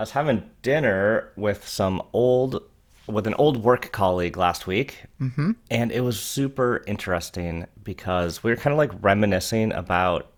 I 0.00 0.02
was 0.02 0.12
having 0.12 0.48
dinner 0.62 1.30
with 1.36 1.68
some 1.68 2.00
old, 2.14 2.62
with 3.06 3.26
an 3.26 3.34
old 3.34 3.62
work 3.62 3.92
colleague 3.92 4.38
last 4.38 4.66
week, 4.66 5.04
mm-hmm. 5.20 5.50
and 5.70 5.92
it 5.92 6.00
was 6.00 6.18
super 6.18 6.82
interesting 6.86 7.66
because 7.84 8.42
we 8.42 8.50
were 8.50 8.56
kind 8.56 8.72
of 8.72 8.78
like 8.78 8.92
reminiscing 9.02 9.74
about 9.74 10.30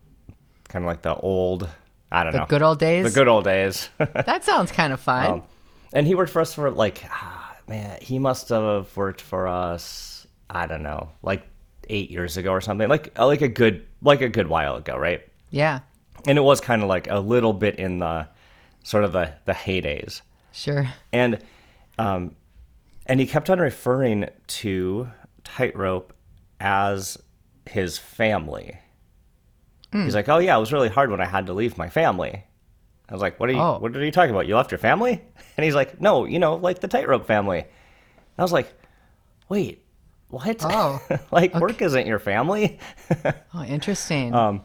kind 0.69 0.85
of 0.85 0.89
like 0.89 1.03
the 1.03 1.15
old, 1.15 1.69
I 2.11 2.25
don't 2.25 2.33
The 2.33 2.39
know, 2.41 2.47
good 2.47 2.63
old 2.63 2.81
days? 2.81 3.05
the 3.05 3.17
good 3.17 3.29
old 3.29 3.45
days. 3.45 3.89
That 3.99 4.43
sounds 4.43 4.73
kind 4.73 4.93
of 4.93 4.99
fun. 4.99 5.31
Um, 5.31 5.43
and 5.93 6.09
he 6.09 6.17
worked 6.17 6.33
for 6.33 6.43
us 6.43 6.53
for 6.55 6.69
like, 6.69 7.05
ah, 7.09 7.57
man, 7.69 7.99
he 8.03 8.19
must 8.19 8.49
have 8.49 8.97
worked 8.97 9.21
for 9.21 9.47
us. 9.47 10.27
I 10.51 10.67
don't 10.67 10.83
know, 10.83 11.09
like 11.23 11.47
eight 11.89 12.11
years 12.11 12.37
ago 12.37 12.51
or 12.51 12.61
something, 12.61 12.89
like 12.89 13.17
uh, 13.17 13.27
like 13.29 13.43
a 13.43 13.49
good 13.49 13.87
like 14.03 14.23
a 14.23 14.29
good 14.29 14.49
while 14.49 14.75
ago, 14.75 14.97
right? 14.97 15.23
yeah, 15.51 15.83
And 16.27 16.37
it 16.37 16.43
was 16.43 16.61
kind 16.61 16.83
of 16.83 16.89
like 16.89 17.09
a 17.09 17.21
little 17.21 17.53
bit 17.53 17.77
in 17.77 18.01
the 18.01 18.27
sort 18.83 19.05
of 19.05 19.13
the 19.13 19.33
the 19.45 19.53
heydays, 19.53 20.23
sure. 20.53 20.89
and 21.13 21.39
um, 21.99 22.35
and 23.07 23.21
he 23.21 23.27
kept 23.27 23.51
on 23.51 23.59
referring 23.59 24.29
to 24.47 25.09
tightrope 25.45 26.13
as 26.61 27.19
his 27.67 27.99
family. 27.99 28.79
He's 29.93 30.15
like, 30.15 30.29
"Oh 30.29 30.39
yeah, 30.39 30.57
it 30.57 30.61
was 30.61 30.73
really 30.73 30.89
hard 30.89 31.11
when 31.11 31.21
I 31.21 31.27
had 31.27 31.47
to 31.47 31.53
leave 31.53 31.77
my 31.77 31.91
family." 31.91 32.45
I 33.09 33.13
was 33.13 33.21
like, 33.21 33.39
"What 33.39 33.51
are 33.51 33.53
you? 33.53 33.61
Oh. 33.61 33.79
What 33.79 33.95
are 33.95 34.03
you 34.05 34.11
talking 34.11 34.31
about? 34.31 34.47
You 34.47 34.57
left 34.57 34.71
your 34.71 34.79
family?" 34.79 35.21
And 35.59 35.65
he's 35.65 35.75
like, 35.75 36.01
"No, 36.01 36.25
you 36.25 36.39
know, 36.39 36.57
like 36.57 36.81
the 36.81 36.89
tightrope 36.89 37.27
family." 37.27 37.67
I 38.39 38.43
was 38.43 38.53
like, 38.53 38.73
"Wait, 39.51 39.85
what? 40.29 40.65
Oh, 40.65 40.99
like 41.31 41.55
work 41.55 41.83
isn't 41.83 42.07
your 42.07 42.19
family?" 42.19 42.79
Oh, 43.55 43.63
interesting. 43.65 44.33
Um, 44.35 44.63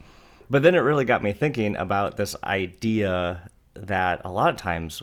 but 0.49 0.63
then 0.63 0.75
it 0.75 0.79
really 0.79 1.03
got 1.03 1.21
me 1.21 1.33
thinking 1.33 1.75
about 1.75 2.15
this 2.15 2.37
idea 2.41 3.49
that 3.87 4.21
a 4.25 4.31
lot 4.31 4.49
of 4.49 4.57
times 4.57 5.01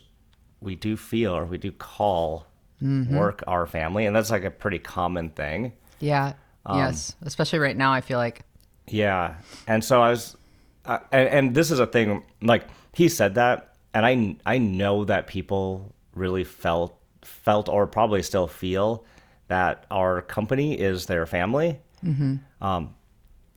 we 0.60 0.74
do 0.76 0.96
feel 0.96 1.32
or 1.36 1.44
we 1.44 1.58
do 1.58 1.72
call 1.72 2.46
Mm-hmm. 2.82 3.16
work 3.16 3.42
our 3.46 3.66
family, 3.66 4.04
and 4.04 4.14
that's 4.14 4.30
like 4.30 4.44
a 4.44 4.50
pretty 4.50 4.78
common 4.78 5.30
thing. 5.30 5.72
yeah, 6.00 6.34
um, 6.66 6.78
yes. 6.78 7.14
Especially 7.22 7.58
right 7.60 7.76
now, 7.76 7.92
I 7.92 8.02
feel 8.02 8.18
like. 8.18 8.42
Yeah, 8.88 9.36
and 9.66 9.82
so 9.82 10.02
I 10.02 10.10
was, 10.10 10.36
uh, 10.84 10.98
and, 11.10 11.28
and 11.28 11.54
this 11.54 11.70
is 11.70 11.78
a 11.78 11.86
thing. 11.86 12.24
Like 12.42 12.64
he 12.92 13.08
said 13.08 13.36
that, 13.36 13.76
and 13.94 14.04
I 14.04 14.36
I 14.44 14.58
know 14.58 15.04
that 15.06 15.28
people 15.28 15.94
really 16.14 16.44
felt 16.44 16.98
felt 17.22 17.70
or 17.70 17.86
probably 17.86 18.22
still 18.22 18.48
feel 18.48 19.04
that 19.48 19.86
our 19.90 20.20
company 20.20 20.78
is 20.78 21.06
their 21.06 21.24
family. 21.24 21.78
Mm-hmm. 22.04 22.36
Um, 22.60 22.94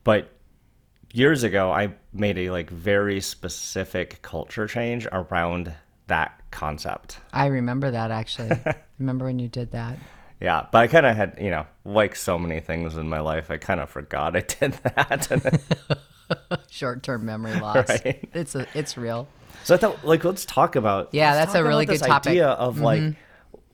but 0.06 0.32
years 1.12 1.44
ago, 1.44 1.72
I 1.72 1.94
made 2.14 2.38
a 2.38 2.52
like 2.52 2.70
very 2.70 3.22
specific 3.22 4.22
culture 4.22 4.68
change 4.68 5.08
around 5.12 5.74
that 6.08 6.40
concept. 6.52 7.20
I 7.34 7.48
remember 7.48 7.92
that 7.92 8.12
actually. 8.12 8.52
remember 9.00 9.26
when 9.26 9.40
you 9.40 9.48
did 9.48 9.72
that? 9.72 9.98
Yeah, 10.40 10.68
but 10.72 10.80
I 10.80 10.88
kind 10.88 11.06
of 11.06 11.16
had, 11.16 11.38
you 11.42 11.50
know, 11.50 11.66
like 11.84 12.16
so 12.16 12.38
many 12.38 12.60
things 12.60 12.96
in 12.96 13.10
my 13.10 13.20
life, 13.20 13.50
I 13.50 13.58
kind 13.58 13.80
of 13.80 13.90
forgot 13.90 14.36
I 14.36 14.42
did 14.42 14.74
that. 14.84 15.62
Short-term 16.70 17.26
memory 17.26 17.60
loss. 17.60 17.90
Right. 17.90 18.30
It's 18.34 18.54
a, 18.54 18.68
it's 18.76 18.98
real. 18.98 19.28
So 19.64 19.74
I 19.74 19.78
thought, 19.78 20.06
like, 20.06 20.24
let's 20.24 20.46
talk 20.46 20.76
about. 20.76 21.10
Yeah, 21.12 21.34
let's 21.34 21.48
that's 21.48 21.56
a 21.56 21.64
really 21.64 21.88
good 21.88 22.00
topic. 22.00 22.38
Mm-hmm. 22.38 22.62
Of 22.62 22.80
like 22.80 23.16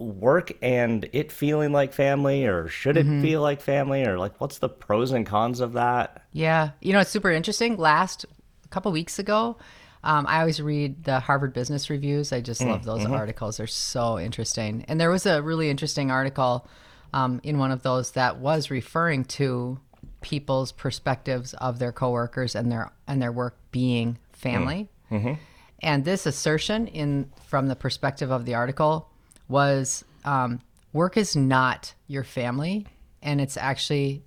work 0.03 0.51
and 0.61 1.07
it 1.13 1.31
feeling 1.31 1.71
like 1.71 1.93
family, 1.93 2.45
or 2.45 2.67
should 2.67 2.95
Mm-hmm. 2.95 3.19
it 3.19 3.21
feel 3.21 3.41
like 3.41 3.61
family, 3.61 4.05
or 4.05 4.17
like 4.17 4.39
what's 4.39 4.59
the 4.59 4.69
pros 4.69 5.11
and 5.11 5.25
cons 5.25 5.59
of 5.59 5.73
that? 5.73 6.23
Yeah, 6.31 6.71
you 6.81 6.93
know 6.93 6.99
it's 6.99 7.09
super 7.11 7.31
interesting. 7.31 7.77
Last 7.77 8.25
a 8.65 8.67
couple 8.69 8.91
weeks 8.91 9.19
ago, 9.19 9.57
um, 10.03 10.25
I 10.27 10.39
always 10.41 10.61
read 10.61 11.03
the 11.05 11.19
Harvard 11.19 11.53
Business 11.53 11.89
Reviews. 11.89 12.31
I 12.33 12.41
just 12.41 12.61
Mm, 12.61 12.67
love 12.69 12.83
those 12.85 13.01
mm-hmm. 13.03 13.13
articles; 13.13 13.57
they're 13.57 13.67
so 13.67 14.19
interesting. 14.19 14.85
And 14.87 14.99
there 14.99 15.09
was 15.09 15.25
a 15.25 15.41
really 15.41 15.69
interesting 15.69 16.11
article 16.11 16.67
um, 17.13 17.39
in 17.43 17.57
one 17.57 17.71
of 17.71 17.83
those 17.83 18.11
that 18.11 18.37
was 18.37 18.69
referring 18.71 19.25
to 19.25 19.79
people's 20.21 20.71
perspectives 20.71 21.53
of 21.55 21.79
their 21.79 21.91
coworkers 21.91 22.55
and 22.55 22.71
their 22.71 22.91
and 23.07 23.21
their 23.21 23.31
work 23.31 23.57
being 23.71 24.17
family. 24.31 24.89
Mm-hmm. 25.11 25.33
And 25.81 26.05
this 26.05 26.25
assertion 26.25 26.87
in 26.87 27.29
from 27.45 27.67
the 27.67 27.75
perspective 27.75 28.31
of 28.31 28.45
the 28.45 28.55
article 28.55 29.09
was 29.47 30.03
um, 30.25 30.61
work 30.93 31.17
is 31.17 31.35
not 31.35 31.93
your 32.07 32.23
family, 32.23 32.85
and 33.21 33.39
it's 33.41 33.57
actually 33.57 34.23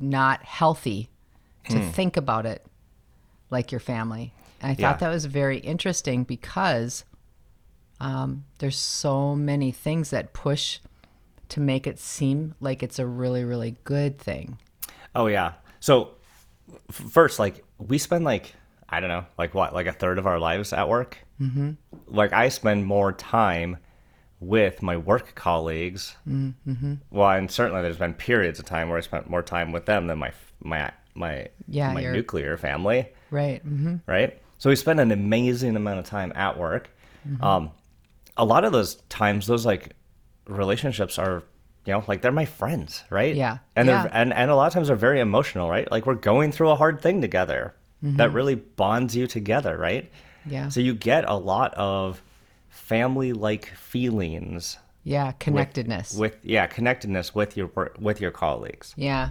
not 0.00 0.42
healthy 0.44 1.08
to 1.68 1.80
think 1.90 2.16
about 2.16 2.46
it 2.46 2.64
like 3.50 3.70
your 3.72 3.80
family. 3.80 4.32
And 4.60 4.72
I 4.72 4.76
Yeah. 4.78 4.90
thought 4.90 5.00
that 5.00 5.08
was 5.08 5.24
very 5.24 5.58
interesting 5.58 6.24
because 6.24 7.04
um, 8.00 8.44
there's 8.58 8.76
so 8.78 9.34
many 9.36 9.72
things 9.72 10.10
that 10.10 10.32
push 10.32 10.78
to 11.50 11.60
make 11.60 11.86
it 11.86 11.98
seem 11.98 12.54
like 12.60 12.82
it's 12.82 12.98
a 12.98 13.06
really, 13.06 13.44
really 13.44 13.76
good 13.84 14.18
thing. 14.18 14.58
Oh 15.14 15.26
yeah. 15.26 15.54
So 15.80 16.12
f- 16.88 16.94
first, 17.10 17.38
like 17.38 17.64
we 17.78 17.98
spend 17.98 18.24
like 18.24 18.54
I 18.88 18.98
don't 19.00 19.08
know, 19.08 19.24
like 19.38 19.54
what, 19.54 19.72
like 19.72 19.86
a 19.86 19.92
third 19.92 20.18
of 20.18 20.26
our 20.26 20.38
lives 20.40 20.72
at 20.72 20.88
work. 20.88 21.18
Mm-hmm. 21.40 21.70
Like 22.08 22.32
I 22.32 22.48
spend 22.48 22.86
more 22.86 23.12
time 23.12 23.76
with 24.40 24.82
my 24.82 24.96
work 24.96 25.34
colleagues. 25.34 26.16
Mm-hmm. 26.28 26.94
Well, 27.10 27.30
and 27.30 27.50
certainly 27.50 27.82
there's 27.82 27.98
been 27.98 28.14
periods 28.14 28.58
of 28.58 28.64
time 28.64 28.88
where 28.88 28.98
I 28.98 29.02
spent 29.02 29.28
more 29.30 29.42
time 29.42 29.70
with 29.72 29.86
them 29.86 30.06
than 30.06 30.18
my 30.18 30.32
my 30.62 30.90
my 31.14 31.48
Yeah, 31.68 31.92
my 31.92 32.00
your- 32.00 32.12
nuclear 32.12 32.56
family. 32.56 33.08
Right. 33.30 33.62
hmm 33.62 33.96
right? 34.06 34.40
So 34.58 34.70
we 34.70 34.76
spend 34.76 34.98
an 35.00 35.10
amazing 35.12 35.76
amount 35.76 35.98
of 36.00 36.04
time 36.04 36.32
at 36.34 36.58
work. 36.58 36.90
Mm-hmm. 37.28 37.42
Um, 37.44 37.70
a 38.36 38.44
lot 38.44 38.64
of 38.64 38.72
those 38.72 38.96
times, 39.08 39.46
those 39.46 39.64
like 39.66 39.92
relationships 40.46 41.18
are, 41.18 41.42
you 41.86 41.92
know, 41.92 42.04
like 42.08 42.22
they're 42.22 42.32
my 42.32 42.44
friends, 42.44 43.04
right? 43.10 43.34
Yeah. 43.34 43.58
and 43.76 43.88
Yeah. 43.88 44.02
they're 44.02 44.10
and 44.14 44.32
and 44.32 44.50
a 44.50 44.54
lot 44.56 44.66
of 44.66 44.72
times 44.72 44.88
they're 44.88 44.96
very 44.96 45.20
emotional, 45.20 45.68
right? 45.70 45.90
Like 45.90 46.06
we're 46.06 46.14
going 46.14 46.52
through 46.52 46.70
a 46.70 46.76
hard 46.76 47.00
thing 47.00 47.20
together 47.20 47.74
that 48.02 48.32
really 48.32 48.54
bonds 48.54 49.14
you 49.14 49.26
together, 49.26 49.76
right? 49.76 50.04
Mm-hmm. 50.04 50.50
Yeah. 50.54 50.68
So 50.70 50.80
you 50.80 50.94
get 50.94 51.28
a 51.28 51.34
lot 51.34 51.74
of 51.74 52.22
family-like 52.70 53.66
feelings 53.66 54.78
Yeah. 55.04 55.32
Connectedness. 55.32 56.14
with 56.16 56.36
yeah 56.42 56.66
connectedness 56.66 57.34
with 57.34 57.56
your 57.56 57.70
with 57.98 58.20
your 58.20 58.30
colleagues. 58.30 58.94
yeah. 58.96 59.30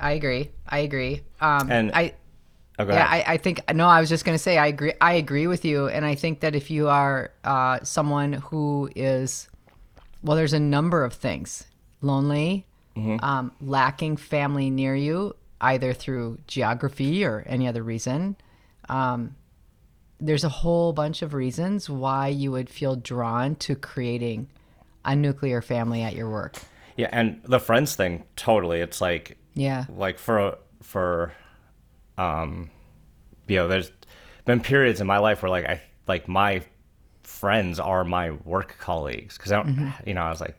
I 0.00 0.12
agree. 0.12 0.50
I 0.68 0.78
agree. 0.78 1.22
Um, 1.40 1.70
And- 1.70 1.92
I, 1.94 2.14
Oh, 2.76 2.84
go 2.84 2.92
Yeah. 2.92 3.06
I, 3.08 3.34
I 3.34 3.36
think 3.36 3.60
no. 3.72 3.86
I 3.86 4.00
was 4.00 4.08
just 4.08 4.24
going 4.24 4.34
to 4.36 4.42
say 4.42 4.58
I 4.58 4.66
agree. 4.66 4.92
I 5.00 5.12
agree 5.12 5.46
with 5.46 5.64
you, 5.64 5.86
and 5.86 6.04
I 6.04 6.16
think 6.16 6.40
that 6.40 6.56
if 6.56 6.68
you 6.72 6.88
are 6.88 7.30
uh, 7.44 7.78
someone 7.84 8.32
who 8.32 8.90
is, 8.96 9.48
well, 10.24 10.36
there's 10.36 10.52
a 10.54 10.58
number 10.58 11.04
of 11.04 11.12
things: 11.12 11.64
lonely, 12.02 12.66
Mm-hmm. 12.96 13.24
um, 13.24 13.52
lacking 13.60 14.16
family 14.16 14.70
near 14.70 14.96
you, 14.96 15.36
either 15.60 15.92
through 15.92 16.38
geography 16.48 17.24
or 17.24 17.44
any 17.46 17.68
other 17.68 17.84
reason. 17.84 18.34
Um, 18.88 19.36
there's 20.26 20.44
a 20.44 20.48
whole 20.48 20.92
bunch 20.92 21.22
of 21.22 21.34
reasons 21.34 21.88
why 21.90 22.28
you 22.28 22.50
would 22.50 22.68
feel 22.70 22.96
drawn 22.96 23.54
to 23.56 23.74
creating 23.74 24.48
a 25.04 25.14
nuclear 25.14 25.60
family 25.60 26.02
at 26.02 26.14
your 26.14 26.30
work. 26.30 26.56
yeah, 26.96 27.08
and 27.12 27.40
the 27.44 27.60
friends 27.60 27.94
thing, 27.96 28.24
totally. 28.36 28.80
It's 28.80 29.00
like 29.00 29.36
Yeah. 29.54 29.84
like 29.96 30.18
for 30.18 30.56
for 30.82 31.32
um 32.18 32.70
you 33.48 33.56
know 33.56 33.68
there's 33.68 33.90
been 34.44 34.60
periods 34.60 35.00
in 35.00 35.06
my 35.06 35.18
life 35.18 35.42
where 35.42 35.50
like 35.50 35.66
i 35.66 35.82
like 36.06 36.28
my 36.28 36.62
friends 37.22 37.80
are 37.80 38.04
my 38.04 38.30
work 38.44 38.76
colleagues 38.78 39.36
because 39.36 39.50
i 39.50 39.56
don't 39.56 39.92
you 40.06 40.14
know 40.14 40.22
i 40.22 40.30
was 40.30 40.40
like 40.40 40.56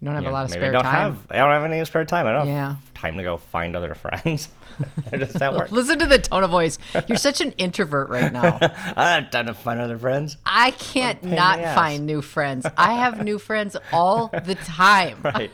You 0.00 0.06
don't 0.06 0.14
have 0.14 0.24
you 0.24 0.28
a 0.28 0.30
know, 0.30 0.36
lot 0.36 0.44
of 0.44 0.50
spare 0.50 0.68
i 0.68 0.72
don't 0.72 0.82
time. 0.82 0.92
have 0.92 1.18
i 1.30 1.36
don't 1.38 1.50
have 1.52 1.64
any 1.64 1.84
spare 1.84 2.04
time 2.04 2.26
i 2.26 2.32
don't 2.32 2.48
Yeah. 2.48 2.68
have 2.74 2.94
time 2.94 3.16
to 3.16 3.22
go 3.22 3.38
find 3.38 3.74
other 3.74 3.94
friends 3.94 4.48
they're 5.10 5.20
just 5.20 5.40
work 5.40 5.72
Listen 5.72 5.98
to 5.98 6.06
the 6.06 6.18
tone 6.18 6.44
of 6.44 6.50
voice. 6.50 6.78
You're 7.06 7.16
such 7.16 7.40
an 7.40 7.52
introvert 7.52 8.10
right 8.10 8.30
now. 8.30 8.58
i 8.60 8.60
don't 8.60 9.22
have 9.24 9.30
time 9.30 9.46
to 9.46 9.54
find 9.54 9.80
other 9.80 9.96
friends 9.98 10.36
I 10.44 10.72
can't 10.72 11.22
not 11.22 11.60
find 11.74 12.04
new 12.04 12.20
friends. 12.20 12.66
I 12.76 12.92
have 12.94 13.24
new 13.24 13.38
friends 13.38 13.74
all 13.92 14.28
the 14.28 14.54
time. 14.54 15.18
right 15.22 15.50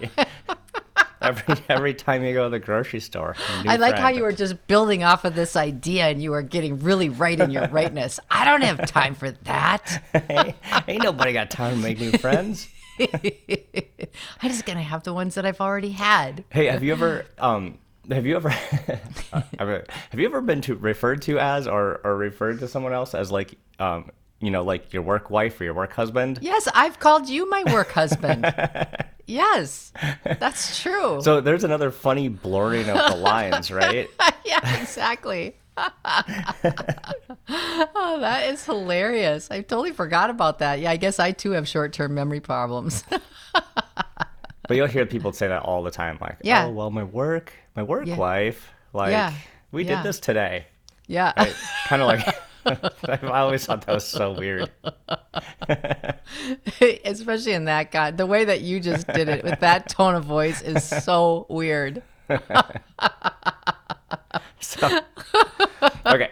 every 1.21 1.55
every 1.69 1.95
time 1.95 2.25
you 2.25 2.35
go 2.35 2.45
to 2.45 2.51
the 2.51 2.59
grocery 2.59 3.01
store. 3.01 3.37
I 3.67 3.77
like 3.77 3.97
how 3.97 4.09
you 4.09 4.23
were 4.23 4.33
just 4.33 4.67
building 4.67 5.05
off 5.05 5.25
of 5.25 5.35
this 5.35 5.57
idea 5.57 6.07
and 6.07 6.21
you 6.23 6.33
were 6.33 6.43
getting 6.43 6.81
really 6.81 7.09
right 7.09 7.39
in 7.39 7.51
your 7.51 7.69
rightness. 7.69 8.19
I 8.31 8.45
don't 8.45 8.63
have 8.63 8.87
time 8.87 9.15
for 9.15 9.31
that. 9.31 10.03
Hey, 10.13 10.55
ain't 10.89 11.03
nobody 11.03 11.33
got 11.33 11.51
time 11.51 11.77
to 11.77 11.81
make 11.81 12.01
new 12.01 12.13
friends. 12.13 12.69
I'm 13.01 14.51
just 14.51 14.67
going 14.67 14.79
to 14.79 14.85
have 14.85 15.03
the 15.05 15.13
ones 15.13 15.35
that 15.35 15.47
I've 15.47 15.61
already 15.61 15.91
had. 15.91 16.45
Hey, 16.51 16.67
have 16.67 16.83
you 16.83 16.93
ever 16.93 17.27
um 17.39 17.79
have 18.11 18.27
you 18.27 18.37
ever 18.37 18.49
have 19.59 19.85
you 20.15 20.27
ever 20.27 20.41
been 20.41 20.61
to 20.63 20.75
referred 20.75 21.23
to 21.23 21.39
as 21.39 21.67
or 21.67 22.01
or 22.05 22.17
referred 22.17 22.59
to 22.61 22.69
someone 22.69 22.93
else 22.93 23.15
as 23.15 23.31
like 23.31 23.55
um 23.79 24.11
you 24.41 24.51
know 24.51 24.63
like 24.63 24.93
your 24.93 25.03
work 25.03 25.31
wife 25.31 25.61
or 25.61 25.65
your 25.65 25.75
work 25.75 25.93
husband? 25.93 26.39
Yes, 26.43 26.69
I've 26.75 26.99
called 26.99 27.29
you 27.29 27.49
my 27.49 27.63
work 27.73 27.93
husband. 27.93 28.45
yes, 29.27 29.93
that's 30.25 30.81
true. 30.83 31.21
So 31.23 31.41
there's 31.41 31.65
another 31.65 31.91
funny 31.91 32.29
blurring 32.29 32.89
of 32.91 33.13
the 33.13 33.17
lines, 33.17 33.71
right? 33.71 34.11
yeah, 34.45 34.81
exactly. 34.81 35.57
Oh, 35.77 35.93
that 38.21 38.49
is 38.51 38.65
hilarious. 38.65 39.51
I 39.51 39.61
totally 39.63 39.93
forgot 39.93 40.31
about 40.31 40.59
that. 40.61 40.81
Yeah, 40.81 40.91
I 40.91 40.97
guess 40.97 41.19
I 41.19 41.33
too 41.33 41.53
have 41.53 41.67
short 41.69 41.93
term 41.93 42.15
memory 42.15 42.41
problems. 42.41 43.05
But 44.69 44.77
you'll 44.77 44.87
hear 44.87 45.05
people 45.05 45.33
say 45.33 45.49
that 45.49 45.65
all 45.65 45.83
the 45.83 45.91
time, 45.91 46.17
like, 46.21 46.37
Yeah. 46.41 46.67
"Oh, 46.67 46.71
well, 46.71 46.91
my 46.91 47.03
work, 47.03 47.53
my 47.75 47.83
work 47.83 48.07
Yeah. 48.07 48.17
wife, 48.17 48.71
like, 48.95 49.11
Yeah. 49.11 49.33
we 49.73 49.85
Yeah. 49.85 49.97
did 49.97 50.05
this 50.07 50.21
today." 50.21 50.67
yeah. 51.09 51.33
Right? 51.37 51.55
Kind 51.89 52.01
of 52.01 52.09
like, 52.09 52.27
I 53.25 53.41
always 53.41 53.67
thought 53.67 53.85
that 53.85 53.93
was 53.93 54.07
so 54.07 54.33
weird. 54.33 54.71
Especially 57.05 57.53
in 57.53 57.65
that 57.65 57.91
guy. 57.91 58.13
The 58.13 58.25
way 58.25 58.45
that 58.45 58.61
you 58.61 58.79
just 58.79 59.09
did 59.09 59.29
it 59.29 59.43
with 59.45 59.59
that 59.61 59.89
tone 59.89 60.15
of 60.15 60.25
voice 60.25 60.63
is 60.63 60.85
so 60.85 61.45
weird. 61.51 62.03
So, 64.61 64.87
okay. 66.07 66.29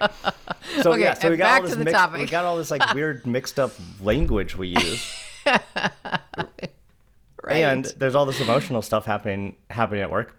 So 0.82 0.92
Okay, 0.92 1.00
yeah, 1.02 1.14
so 1.14 1.30
we 1.30 1.36
got 1.36 1.56
all 1.56 1.62
this 1.62 1.72
to 1.72 1.78
the 1.78 1.84
mixed, 1.84 1.96
topic. 1.98 2.20
we 2.20 2.26
got 2.26 2.44
all 2.44 2.56
this 2.56 2.70
like 2.70 2.94
weird 2.94 3.26
mixed 3.26 3.58
up 3.58 3.72
language 4.00 4.56
we 4.56 4.68
use, 4.68 5.14
Right. 7.42 7.56
and 7.64 7.84
there's 7.98 8.14
all 8.14 8.26
this 8.26 8.40
emotional 8.40 8.82
stuff 8.82 9.06
happening 9.06 9.56
happening 9.70 10.02
at 10.02 10.10
work. 10.10 10.36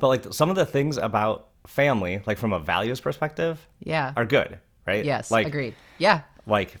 But 0.00 0.08
like 0.08 0.32
some 0.34 0.50
of 0.50 0.56
the 0.56 0.66
things 0.66 0.96
about 0.98 1.48
family, 1.66 2.20
like 2.26 2.38
from 2.38 2.52
a 2.52 2.58
values 2.58 3.00
perspective, 3.00 3.66
yeah. 3.82 4.12
are 4.16 4.26
good, 4.26 4.58
right? 4.86 5.04
yes, 5.04 5.30
like 5.30 5.46
agreed. 5.46 5.74
Yeah. 5.98 6.22
like 6.46 6.76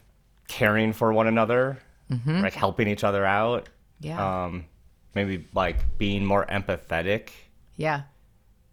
caring 0.48 0.92
for 0.92 1.12
one 1.12 1.26
another, 1.28 1.78
like 2.26 2.52
helping 2.54 2.88
each 2.88 3.04
other 3.04 3.24
out. 3.24 3.64
Mm-hmm. 4.02 4.06
Yeah. 4.08 4.44
Um, 4.44 4.64
maybe 5.14 5.46
like 5.54 5.98
being 5.98 6.24
more 6.24 6.44
empathetic. 6.46 7.30
yeah. 7.76 8.02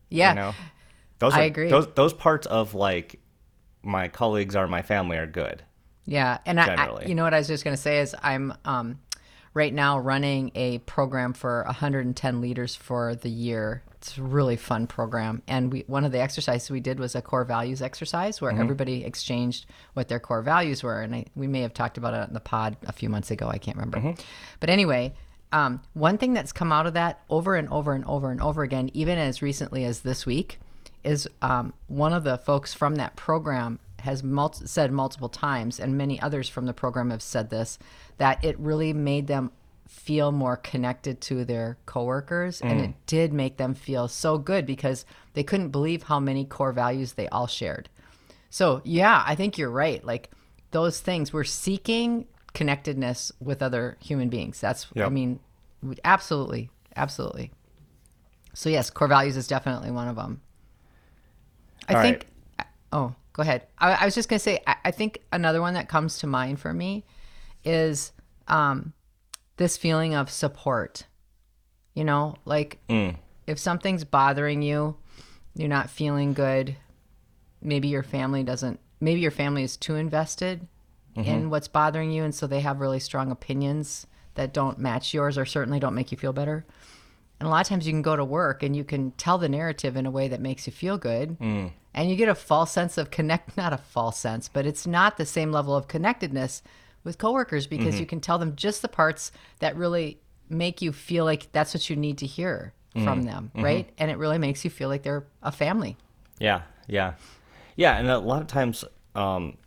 Yeah. 0.09 0.29
You 0.29 0.35
know, 0.35 0.53
those 1.25 1.33
I 1.33 1.43
are, 1.43 1.45
agree. 1.45 1.69
Those 1.69 1.87
those 1.95 2.13
parts 2.13 2.47
of 2.47 2.73
like 2.73 3.19
my 3.83 4.07
colleagues 4.07 4.55
or 4.55 4.67
my 4.67 4.81
family 4.81 5.17
are 5.17 5.27
good. 5.27 5.63
Yeah, 6.05 6.37
and 6.45 6.59
I, 6.59 6.75
I, 6.75 7.05
you 7.05 7.15
know 7.15 7.23
what 7.23 7.33
I 7.33 7.39
was 7.39 7.47
just 7.47 7.63
going 7.63 7.75
to 7.75 7.81
say 7.81 7.99
is 7.99 8.15
I'm 8.21 8.53
um, 8.63 8.99
right 9.55 9.73
now 9.73 9.97
running 9.97 10.51
a 10.53 10.77
program 10.79 11.33
for 11.33 11.63
110 11.65 12.41
leaders 12.41 12.75
for 12.75 13.15
the 13.15 13.29
year. 13.29 13.81
It's 13.95 14.19
a 14.19 14.21
really 14.21 14.55
fun 14.55 14.85
program, 14.85 15.41
and 15.47 15.73
we 15.73 15.83
one 15.87 16.05
of 16.05 16.11
the 16.11 16.19
exercises 16.19 16.69
we 16.69 16.79
did 16.79 16.99
was 16.99 17.15
a 17.15 17.23
core 17.23 17.43
values 17.43 17.81
exercise 17.81 18.39
where 18.39 18.51
everybody 18.51 19.03
exchanged 19.03 19.65
what 19.93 20.09
their 20.09 20.19
core 20.19 20.43
values 20.43 20.83
were, 20.83 21.01
and 21.01 21.15
I, 21.15 21.25
we 21.35 21.47
may 21.47 21.61
have 21.61 21.73
talked 21.73 21.97
about 21.97 22.13
it 22.13 22.27
in 22.27 22.35
the 22.35 22.39
pod 22.39 22.77
a 22.85 22.91
few 22.91 23.09
months 23.09 23.31
ago. 23.31 23.47
I 23.47 23.57
can't 23.57 23.77
remember, 23.77 24.13
but 24.59 24.69
anyway. 24.69 25.13
Um, 25.51 25.81
one 25.93 26.17
thing 26.17 26.33
that's 26.33 26.51
come 26.51 26.73
out 26.73 26.85
of 26.85 26.95
that 26.95 27.21
over 27.29 27.55
and 27.55 27.69
over 27.69 27.93
and 27.93 28.03
over 28.05 28.29
and 28.29 28.41
over 28.41 28.63
again, 28.63 28.89
even 28.93 29.17
as 29.17 29.41
recently 29.41 29.85
as 29.85 30.01
this 30.01 30.25
week, 30.25 30.59
is 31.05 31.29
um, 31.41 31.73
one 31.87 32.13
of 32.13 32.23
the 32.23 32.37
folks 32.37 32.73
from 32.73 32.95
that 32.95 33.15
program 33.15 33.79
has 33.99 34.23
said 34.65 34.91
multiple 34.91 35.29
times, 35.29 35.79
and 35.79 35.97
many 35.97 36.19
others 36.21 36.49
from 36.49 36.65
the 36.65 36.73
program 36.73 37.09
have 37.09 37.21
said 37.21 37.49
this, 37.49 37.79
that 38.17 38.43
it 38.43 38.59
really 38.59 38.93
made 38.93 39.27
them 39.27 39.51
feel 39.87 40.31
more 40.31 40.57
connected 40.57 41.21
to 41.21 41.45
their 41.45 41.77
coworkers, 41.85 42.61
and 42.61 42.81
it 42.81 42.93
did 43.05 43.33
make 43.33 43.57
them 43.57 43.73
feel 43.73 44.07
so 44.07 44.37
good 44.37 44.65
because 44.65 45.05
they 45.33 45.43
couldn't 45.43 45.69
believe 45.69 46.03
how 46.03 46.19
many 46.19 46.45
core 46.45 46.71
values 46.73 47.13
they 47.13 47.27
all 47.29 47.47
shared. 47.47 47.89
So 48.49 48.81
yeah, 48.83 49.23
I 49.25 49.35
think 49.35 49.57
you're 49.57 49.69
right. 49.69 50.03
Like 50.03 50.29
those 50.71 50.99
things, 50.99 51.33
we're 51.33 51.43
seeking 51.43 52.25
connectedness 52.53 53.31
with 53.39 53.61
other 53.61 53.97
human 54.01 54.29
beings. 54.29 54.59
That's, 54.61 54.87
I 55.05 55.09
mean, 55.09 55.39
absolutely, 56.03 56.69
absolutely. 56.95 57.51
So 58.53 58.69
yes, 58.69 58.89
core 58.89 59.07
values 59.07 59.35
is 59.35 59.47
definitely 59.47 59.91
one 59.91 60.07
of 60.07 60.15
them. 60.15 60.41
I 61.87 61.93
All 61.95 62.01
think. 62.01 62.27
Oh, 62.91 63.15
go 63.33 63.41
ahead. 63.41 63.67
I, 63.77 63.93
I 63.93 64.05
was 64.05 64.15
just 64.15 64.29
gonna 64.29 64.39
say. 64.39 64.59
I, 64.65 64.75
I 64.85 64.91
think 64.91 65.19
another 65.31 65.61
one 65.61 65.73
that 65.75 65.89
comes 65.89 66.19
to 66.19 66.27
mind 66.27 66.59
for 66.59 66.73
me 66.73 67.03
is 67.63 68.11
um, 68.47 68.93
this 69.57 69.77
feeling 69.77 70.13
of 70.15 70.29
support. 70.29 71.05
You 71.93 72.03
know, 72.03 72.35
like 72.45 72.79
if 73.47 73.57
something's 73.59 74.03
bothering 74.03 74.61
you, 74.61 74.97
you're 75.55 75.69
not 75.69 75.89
feeling 75.89 76.33
good. 76.33 76.75
Maybe 77.61 77.87
your 77.87 78.03
family 78.03 78.43
doesn't. 78.43 78.79
Maybe 78.99 79.21
your 79.21 79.31
family 79.31 79.63
is 79.63 79.77
too 79.77 79.95
invested 79.95 80.67
in 81.27 81.49
what's 81.49 81.67
bothering 81.69 82.11
you, 82.11 82.23
and 82.23 82.35
so 82.35 82.47
they 82.47 82.59
have 82.61 82.81
really 82.81 82.99
strong 82.99 83.31
opinions 83.31 84.05
that 84.33 84.53
don't 84.53 84.77
match 84.77 85.13
yours, 85.13 85.37
or 85.37 85.45
certainly 85.45 85.79
don't 85.79 85.95
make 85.95 86.11
you 86.11 86.17
feel 86.17 86.33
better. 86.33 86.65
And 87.39 87.47
a 87.47 87.49
lot 87.49 87.61
of 87.61 87.67
times 87.67 87.85
you 87.85 87.93
can 87.93 88.01
go 88.01 88.15
to 88.15 88.23
work 88.23 88.63
and 88.63 88.75
you 88.75 88.83
can 88.83 89.11
tell 89.11 89.37
the 89.37 89.49
narrative 89.49 89.97
in 89.97 90.05
a 90.05 90.11
way 90.11 90.27
that 90.27 90.39
makes 90.39 90.65
you 90.67 90.73
feel 90.73 90.97
good. 90.97 91.37
Mm. 91.39 91.71
And 91.93 92.09
you 92.09 92.15
get 92.15 92.29
a 92.29 92.35
false 92.35 92.71
sense 92.71 92.97
of 92.97 93.11
connect, 93.11 93.57
not 93.57 93.73
a 93.73 93.77
false 93.77 94.17
sense, 94.17 94.47
but 94.47 94.65
it's 94.65 94.87
not 94.87 95.17
the 95.17 95.25
same 95.25 95.51
level 95.51 95.75
of 95.75 95.87
connectedness 95.87 96.61
with 97.03 97.17
coworkers 97.17 97.67
because 97.67 97.95
mm-hmm. 97.95 97.99
you 97.99 98.05
can 98.05 98.19
tell 98.19 98.37
them 98.37 98.55
just 98.55 98.81
the 98.81 98.87
parts 98.87 99.31
that 99.59 99.75
really 99.75 100.19
make 100.49 100.81
you 100.81 100.91
feel 100.91 101.25
like 101.25 101.51
that's 101.51 101.73
what 101.73 101.89
you 101.89 101.95
need 101.95 102.17
to 102.19 102.25
hear 102.25 102.73
mm-hmm. 102.95 103.05
from 103.05 103.23
them, 103.23 103.51
mm-hmm. 103.53 103.63
right? 103.63 103.89
And 103.97 104.09
it 104.09 104.17
really 104.17 104.37
makes 104.37 104.63
you 104.63 104.71
feel 104.71 104.89
like 104.89 105.03
they're 105.03 105.25
a 105.43 105.51
family. 105.51 105.97
Yeah, 106.39 106.61
yeah, 106.87 107.13
yeah. 107.75 107.97
And 107.97 108.09
a 108.09 108.17
lot 108.19 108.41
of 108.41 108.47
times, 108.47 108.83
um, 109.13 109.57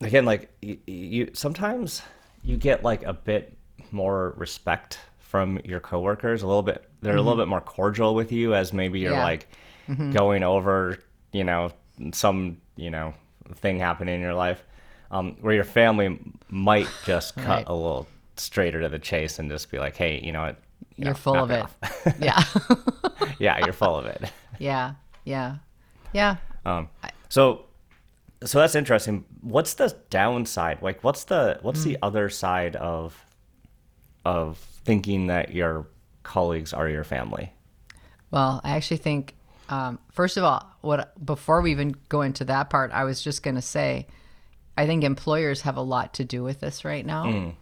again, 0.00 0.24
like 0.24 0.50
you, 0.60 0.78
you 0.86 1.30
sometimes 1.32 2.02
you 2.42 2.56
get 2.56 2.82
like 2.82 3.02
a 3.04 3.12
bit 3.12 3.56
more 3.92 4.34
respect 4.36 4.98
from 5.30 5.60
your 5.64 5.78
coworkers. 5.78 6.42
A 6.42 6.46
little 6.46 6.62
bit, 6.62 6.84
they're 7.02 7.16
a 7.16 7.22
little 7.22 7.36
bit 7.40 7.46
more 7.46 7.60
cordial 7.60 8.16
with 8.16 8.32
you 8.32 8.52
as 8.54 8.72
maybe 8.72 8.98
you're 8.98 9.12
Yeah. 9.12 9.22
like 9.22 9.46
going 10.12 10.42
over, 10.42 10.98
you 11.32 11.44
know, 11.44 11.70
some 12.12 12.58
you 12.76 12.90
know 12.90 13.14
thing 13.54 13.78
happening 13.78 14.16
in 14.16 14.20
your 14.20 14.34
life, 14.34 14.62
um, 15.12 15.36
where 15.40 15.54
your 15.54 15.64
family 15.64 16.18
might 16.48 16.88
just 17.04 17.36
cut 17.36 17.46
Right. 17.48 17.64
a 17.68 17.74
little 17.74 18.06
straighter 18.36 18.80
to 18.80 18.88
the 18.88 18.98
chase 18.98 19.38
and 19.38 19.48
just 19.50 19.70
be 19.70 19.78
like, 19.78 19.96
hey, 19.96 20.20
you 20.20 20.32
know 20.32 20.42
what. 20.42 20.56
you 20.96 21.04
You're 21.04 21.12
know, 21.12 21.14
full 21.14 21.36
of 21.36 21.48
knock 21.50 21.70
it. 22.06 22.14
yeah. 22.20 22.42
yeah, 23.38 23.58
you're 23.64 23.72
full 23.72 23.96
of 23.96 24.06
it. 24.06 24.22
yeah. 24.58 24.94
Yeah. 25.24 25.56
Yeah. 26.12 26.36
Um, 26.64 26.88
so, 27.28 27.66
so 28.44 28.58
that's 28.58 28.74
interesting. 28.74 29.24
What's 29.42 29.74
the 29.74 29.94
downside? 30.10 30.80
Like, 30.82 31.04
what's 31.04 31.24
the 31.24 31.58
what's 31.62 31.84
the 31.84 31.98
other 32.02 32.28
side 32.30 32.74
of 32.76 33.14
of 34.24 34.58
thinking 34.84 35.28
that 35.28 35.52
your 35.52 35.86
colleagues 36.22 36.72
are 36.72 36.88
your 36.88 37.04
family? 37.04 37.52
Well, 38.30 38.60
I 38.62 38.70
actually 38.70 38.98
think, 38.98 39.34
um, 39.68 39.98
first 40.12 40.36
of 40.36 40.44
all, 40.44 40.66
what 40.80 41.24
before 41.24 41.60
we 41.60 41.72
even 41.72 41.96
go 42.08 42.22
into 42.22 42.44
that 42.44 42.70
part, 42.70 42.92
I 42.92 43.04
was 43.04 43.22
just 43.22 43.42
going 43.42 43.56
to 43.56 43.62
say, 43.62 44.06
I 44.76 44.86
think 44.86 45.04
employers 45.04 45.62
have 45.62 45.76
a 45.76 45.82
lot 45.82 46.14
to 46.14 46.24
do 46.24 46.42
with 46.42 46.60
this 46.60 46.84
right 46.84 47.04
now, 47.04 47.24
mm. 47.24 47.54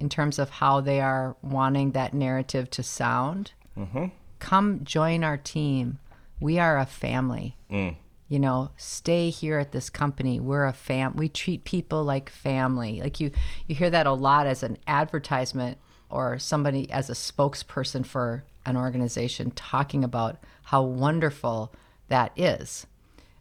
in 0.00 0.08
terms 0.08 0.38
of 0.38 0.50
how 0.50 0.80
they 0.80 1.00
are 1.00 1.36
wanting 1.42 1.92
that 1.92 2.12
narrative 2.12 2.70
to 2.70 2.82
sound. 2.82 3.52
Mm-hmm. 3.78 4.06
Come 4.40 4.80
join 4.84 5.24
our 5.24 5.36
team. 5.36 5.98
We 6.40 6.58
are 6.58 6.78
a 6.78 6.86
family. 6.86 7.56
Mm. 7.70 7.96
You 8.34 8.40
know, 8.40 8.72
stay 8.76 9.30
here 9.30 9.60
at 9.60 9.70
this 9.70 9.88
company. 9.88 10.40
We're 10.40 10.64
a 10.66 10.72
fam. 10.72 11.14
We 11.14 11.28
treat 11.28 11.62
people 11.62 12.02
like 12.02 12.28
family. 12.28 13.00
Like 13.00 13.20
you, 13.20 13.30
you 13.68 13.76
hear 13.76 13.90
that 13.90 14.08
a 14.08 14.12
lot 14.12 14.48
as 14.48 14.64
an 14.64 14.76
advertisement 14.88 15.78
or 16.10 16.40
somebody 16.40 16.90
as 16.90 17.08
a 17.08 17.12
spokesperson 17.12 18.04
for 18.04 18.42
an 18.66 18.76
organization 18.76 19.52
talking 19.52 20.02
about 20.02 20.38
how 20.64 20.82
wonderful 20.82 21.72
that 22.08 22.32
is. 22.34 22.88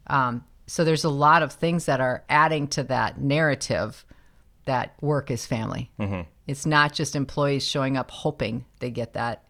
Um, 0.05 0.43
so 0.67 0.83
there's 0.83 1.03
a 1.05 1.09
lot 1.09 1.41
of 1.41 1.51
things 1.51 1.85
that 1.87 1.99
are 1.99 2.23
adding 2.29 2.67
to 2.67 2.83
that 2.83 3.19
narrative 3.19 4.05
that 4.65 4.93
work 5.01 5.31
is 5.31 5.47
family. 5.47 5.89
It's 6.45 6.67
not 6.67 6.93
just 6.93 7.15
employees 7.15 7.65
showing 7.65 7.97
up 7.97 8.11
hoping 8.11 8.63
they 8.77 8.91
get 8.91 9.13
that. 9.13 9.41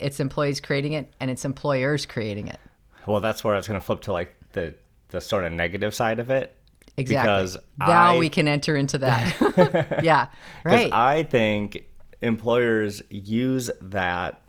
It's 0.00 0.18
employees 0.18 0.60
creating 0.60 0.94
it 0.94 1.12
and 1.20 1.30
it's 1.30 1.44
employers 1.44 2.06
creating 2.06 2.48
it. 2.48 2.58
Well, 3.06 3.20
that's 3.20 3.44
where 3.44 3.54
I 3.54 3.56
was 3.56 3.68
going 3.68 3.78
to 3.78 3.86
flip 3.86 4.00
to 4.02 4.12
like 4.12 4.34
the 4.52 4.74
the 5.08 5.20
sort 5.20 5.44
of 5.44 5.52
negative 5.52 5.94
side 5.94 6.18
of 6.18 6.30
it. 6.30 6.54
Exactly. 6.96 7.32
Because 7.32 7.56
now 7.78 8.14
I, 8.14 8.18
we 8.18 8.28
can 8.28 8.46
enter 8.46 8.76
into 8.76 8.98
that. 8.98 10.00
yeah. 10.04 10.28
Right. 10.64 10.92
I 10.92 11.22
think 11.22 11.84
employers 12.20 13.02
use 13.08 13.70
that 13.80 14.42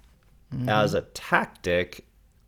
mm-hmm. 0.54 0.70
as 0.70 0.94
a 0.94 1.02
tactic 1.02 2.06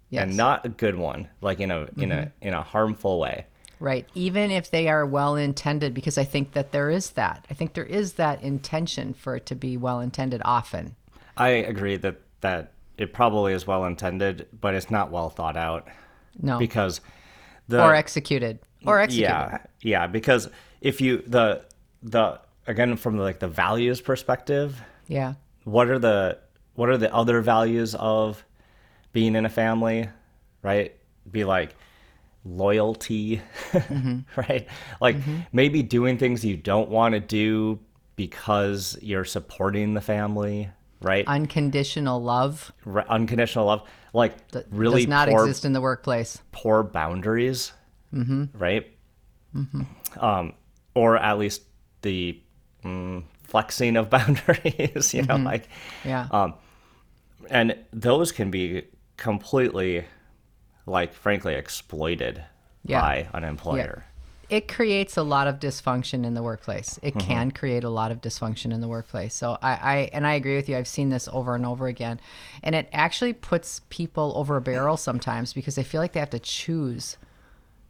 Yes. 0.09 0.27
and 0.27 0.37
not 0.37 0.63
a 0.63 0.69
good 0.69 0.95
one, 0.95 1.27
like 1.41 1.59
in 1.59 1.71
a 1.71 1.87
in 1.97 2.11
a 2.11 2.15
mm-hmm. 2.15 2.47
in 2.47 2.53
a 2.53 2.61
harmful 2.61 3.19
way. 3.19 3.47
Right. 3.79 4.07
Even 4.13 4.51
if 4.51 4.69
they 4.69 4.87
are 4.87 5.07
well 5.07 5.35
intended, 5.35 5.95
because 5.95 6.19
I 6.19 6.23
think 6.23 6.51
that 6.53 6.71
there 6.71 6.91
is 6.91 7.11
that. 7.11 7.45
I 7.49 7.55
think 7.55 7.73
there 7.73 7.83
is 7.83 8.13
that 8.13 8.43
intention 8.43 9.15
for 9.15 9.35
it 9.35 9.47
to 9.47 9.55
be 9.55 9.75
well 9.75 9.99
intended 9.99 10.41
often. 10.45 10.95
I 11.35 11.49
agree 11.49 11.97
that 11.97 12.17
that 12.41 12.73
it 12.97 13.11
probably 13.11 13.53
is 13.53 13.65
well 13.65 13.85
intended, 13.85 14.47
but 14.61 14.75
it's 14.75 14.91
not 14.91 15.09
well 15.09 15.29
thought 15.29 15.57
out 15.57 15.87
No. 16.39 16.59
because 16.59 17.01
the 17.67 17.83
or 17.83 17.95
executed. 17.95 18.59
Or 18.85 18.99
executed. 18.99 19.29
yeah 19.29 19.57
yeah 19.81 20.07
because 20.07 20.49
if 20.81 20.99
you 20.99 21.23
the 21.25 21.63
the 22.01 22.39
again 22.67 22.95
from 22.97 23.17
like 23.17 23.39
the 23.39 23.47
values 23.47 24.01
perspective, 24.01 24.81
Yeah. 25.07 25.35
what 25.63 25.89
are 25.89 25.99
the 25.99 26.39
what 26.75 26.89
are 26.89 26.97
the 26.97 27.13
other 27.13 27.41
values 27.41 27.95
of 27.95 28.43
being 29.13 29.35
in 29.35 29.45
a 29.45 29.49
family 29.49 30.09
right 30.61 30.95
be 31.31 31.43
like 31.43 31.75
loyalty 32.45 33.41
mm-hmm. 33.71 34.19
right 34.35 34.67
like 34.99 35.15
mm-hmm. 35.15 35.39
maybe 35.53 35.81
doing 35.83 36.17
things 36.17 36.43
you 36.43 36.57
don't 36.57 36.89
want 36.89 37.13
to 37.13 37.19
do 37.19 37.79
because 38.15 38.97
you're 39.01 39.23
supporting 39.23 39.93
the 39.93 40.01
family 40.01 40.69
right 41.03 41.27
Unconditional 41.27 42.21
love 42.23 42.71
Re- 42.85 43.03
unconditional 43.07 43.65
love 43.65 43.83
like 44.13 44.35
really 44.71 45.01
does 45.01 45.09
not 45.09 45.27
poor 45.27 45.41
exist 45.43 45.65
in 45.65 45.73
the 45.73 45.81
workplace. 45.81 46.41
poor 46.51 46.81
boundaries, 46.83 47.71
right? 48.11 48.87
Um, 50.19 50.53
or 50.95 51.17
at 51.17 51.37
least 51.37 51.61
the 52.01 52.39
mm, 52.83 53.23
flexing 53.43 53.97
of 53.97 54.09
boundaries, 54.11 55.13
you 55.13 55.23
know, 55.23 55.35
like, 55.37 55.67
Yeah. 56.05 56.27
um, 56.31 56.53
and 57.49 57.75
those 57.91 58.31
can 58.31 58.51
be 58.51 58.83
completely, 59.17 60.05
like, 60.85 61.13
frankly, 61.13 61.55
exploited 61.55 62.43
Yeah. 62.85 63.01
by 63.01 63.27
an 63.33 63.43
employer. 63.43 64.05
It 64.49 64.67
creates 64.67 65.17
a 65.17 65.23
lot 65.23 65.47
of 65.47 65.59
dysfunction 65.59 66.25
in 66.25 66.33
the 66.33 66.43
workplace. 66.43 66.99
It 67.01 67.13
Mm-hmm. 67.15 67.27
can 67.27 67.51
create 67.51 67.83
a 67.83 67.89
lot 67.89 68.11
of 68.11 68.21
dysfunction 68.21 68.73
in 68.73 68.81
the 68.81 68.87
workplace. 68.87 69.33
So 69.33 69.57
I, 69.61 69.71
I 69.73 69.95
and 70.13 70.27
I 70.27 70.33
agree 70.33 70.55
with 70.55 70.67
you. 70.69 70.77
I've 70.77 70.87
seen 70.87 71.09
this 71.09 71.27
over 71.31 71.55
and 71.55 71.65
over 71.65 71.87
again, 71.87 72.19
and 72.61 72.75
it 72.75 72.87
actually 72.93 73.33
puts 73.33 73.81
people 73.89 74.33
over 74.35 74.57
a 74.57 74.61
barrel 74.61 74.97
sometimes 74.97 75.53
because 75.53 75.75
they 75.75 75.83
feel 75.83 76.01
like 76.01 76.13
they 76.13 76.19
have 76.19 76.29
to 76.31 76.39
choose. 76.39 77.17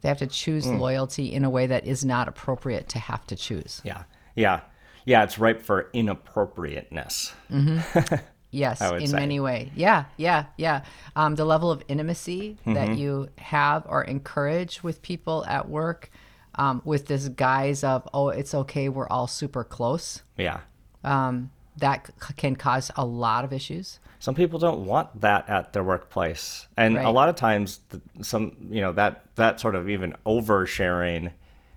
They 0.02 0.08
have 0.08 0.18
to 0.18 0.26
choose 0.26 0.66
Mm. 0.66 0.78
loyalty 0.80 1.32
in 1.32 1.44
a 1.44 1.50
way 1.50 1.66
that 1.66 1.86
is 1.86 2.04
not 2.04 2.28
appropriate 2.28 2.88
to 2.90 2.98
have 2.98 3.26
to 3.28 3.36
choose. 3.36 3.80
Yeah, 3.84 4.02
yeah, 4.36 4.60
yeah. 5.06 5.22
It's 5.24 5.38
ripe 5.38 5.62
for 5.62 5.88
inappropriateness. 5.92 7.32
Yes, 8.50 8.80
I 8.80 8.92
would 8.92 9.02
in 9.02 9.08
say. 9.08 9.16
many 9.16 9.40
ways. 9.40 9.70
Yeah, 9.74 10.04
yeah, 10.16 10.44
yeah. 10.56 10.84
Um, 11.16 11.34
the 11.34 11.44
level 11.44 11.72
of 11.72 11.82
intimacy 11.88 12.56
Mm-hmm. 12.60 12.74
that 12.74 12.96
you 12.96 13.28
have 13.38 13.84
or 13.88 14.04
encourage 14.04 14.80
with 14.80 15.02
people 15.02 15.44
at 15.48 15.68
work, 15.68 16.08
um, 16.56 16.82
with 16.84 17.06
this 17.06 17.28
guise 17.28 17.82
of 17.84 18.08
"oh, 18.14 18.28
it's 18.28 18.54
okay, 18.54 18.88
we're 18.88 19.08
all 19.08 19.26
super 19.26 19.64
close," 19.64 20.22
Yeah. 20.36 20.60
um, 21.02 21.50
that 21.76 22.06
c- 22.22 22.34
can 22.36 22.56
cause 22.56 22.90
a 22.96 23.04
lot 23.04 23.44
of 23.44 23.52
issues. 23.52 23.98
some 24.20 24.34
people 24.34 24.58
don't 24.58 24.86
want 24.86 25.20
that 25.20 25.46
at 25.50 25.72
their 25.74 25.84
workplace 25.84 26.66
and 26.78 26.96
a 26.96 27.10
lot 27.10 27.28
of 27.28 27.34
times 27.36 27.80
th- 27.90 28.02
some 28.22 28.56
you 28.70 28.80
know 28.80 28.92
that 28.92 29.24
that 29.34 29.60
sort 29.60 29.74
of 29.74 29.90
even 29.90 30.14
oversharing 30.24 31.30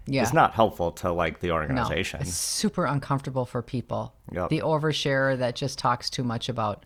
Yeah. 0.05 0.21
is 0.23 0.33
not 0.33 0.53
helpful 0.53 0.91
to 1.01 1.11
like 1.11 1.39
the 1.41 1.47
No, 1.49 1.55
organization 1.55 2.21
it's 2.21 2.33
super 2.33 2.85
uncomfortable 2.85 3.45
for 3.45 3.61
people. 3.61 4.13
Yep. 4.31 4.49
The 4.49 4.61
oversharer 4.61 5.37
that 5.39 5.55
just 5.55 5.77
talks 5.79 6.09
too 6.09 6.23
much 6.23 6.47
about. 6.47 6.85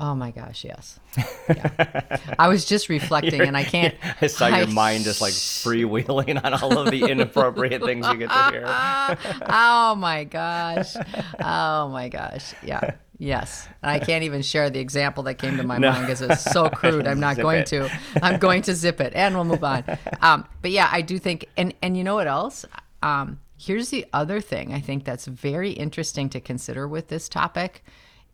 Oh 0.00 0.14
my 0.14 0.30
gosh, 0.30 0.64
yes. 0.64 0.98
Yeah. 1.46 2.16
I 2.38 2.48
was 2.48 2.64
just 2.64 2.88
reflecting, 2.88 3.42
and 3.42 3.54
I 3.54 3.64
can't. 3.64 3.94
i 4.22 4.28
saw 4.28 4.46
your 4.46 4.66
I- 4.66 4.72
mind 4.72 5.04
just 5.04 5.20
like 5.20 5.34
freewheeling 5.34 6.42
on 6.42 6.54
all 6.54 6.78
of 6.78 6.90
the 6.90 7.02
inappropriate 7.10 7.84
things 7.84 8.06
you 8.06 8.16
get 8.16 8.30
to 8.30 8.50
hear 8.50 8.64
oh 9.46 9.94
my 9.96 10.24
gosh. 10.24 10.94
Oh 11.38 11.88
my 11.90 12.08
gosh. 12.08 12.54
Yeah. 12.62 12.94
Yes. 13.18 13.68
And 13.82 13.90
I 13.90 13.98
can't 13.98 14.24
even 14.24 14.40
share 14.40 14.70
the 14.70 14.80
example 14.80 15.24
that 15.24 15.34
came 15.34 15.58
to 15.58 15.62
my 15.62 15.78
mind 15.78 16.06
because 16.06 16.22
it's 16.22 16.42
so 16.44 16.70
crude. 16.70 17.06
I'm 17.06 17.20
not 17.20 17.36
Zip 17.36 17.42
going 17.42 17.60
it. 17.60 17.66
to. 17.66 17.90
I'm 18.22 18.38
going 18.38 18.62
to 18.62 18.74
zip 18.74 18.98
it 19.02 19.12
and 19.14 19.34
we'll 19.34 19.44
move 19.44 19.62
on. 19.62 19.84
Um, 20.22 20.46
but 20.62 20.70
yeah, 20.70 20.88
I 20.90 21.02
do 21.02 21.18
think, 21.18 21.44
and, 21.58 21.74
and 21.82 21.98
you 21.98 22.04
know 22.04 22.14
what 22.14 22.26
else? 22.26 22.64
Um, 23.02 23.38
here's 23.58 23.90
the 23.90 24.06
other 24.14 24.40
thing 24.40 24.72
I 24.72 24.80
think 24.80 25.04
that's 25.04 25.26
very 25.26 25.72
interesting 25.72 26.30
to 26.30 26.40
consider 26.40 26.88
with 26.88 27.08
this 27.08 27.28
topic 27.28 27.84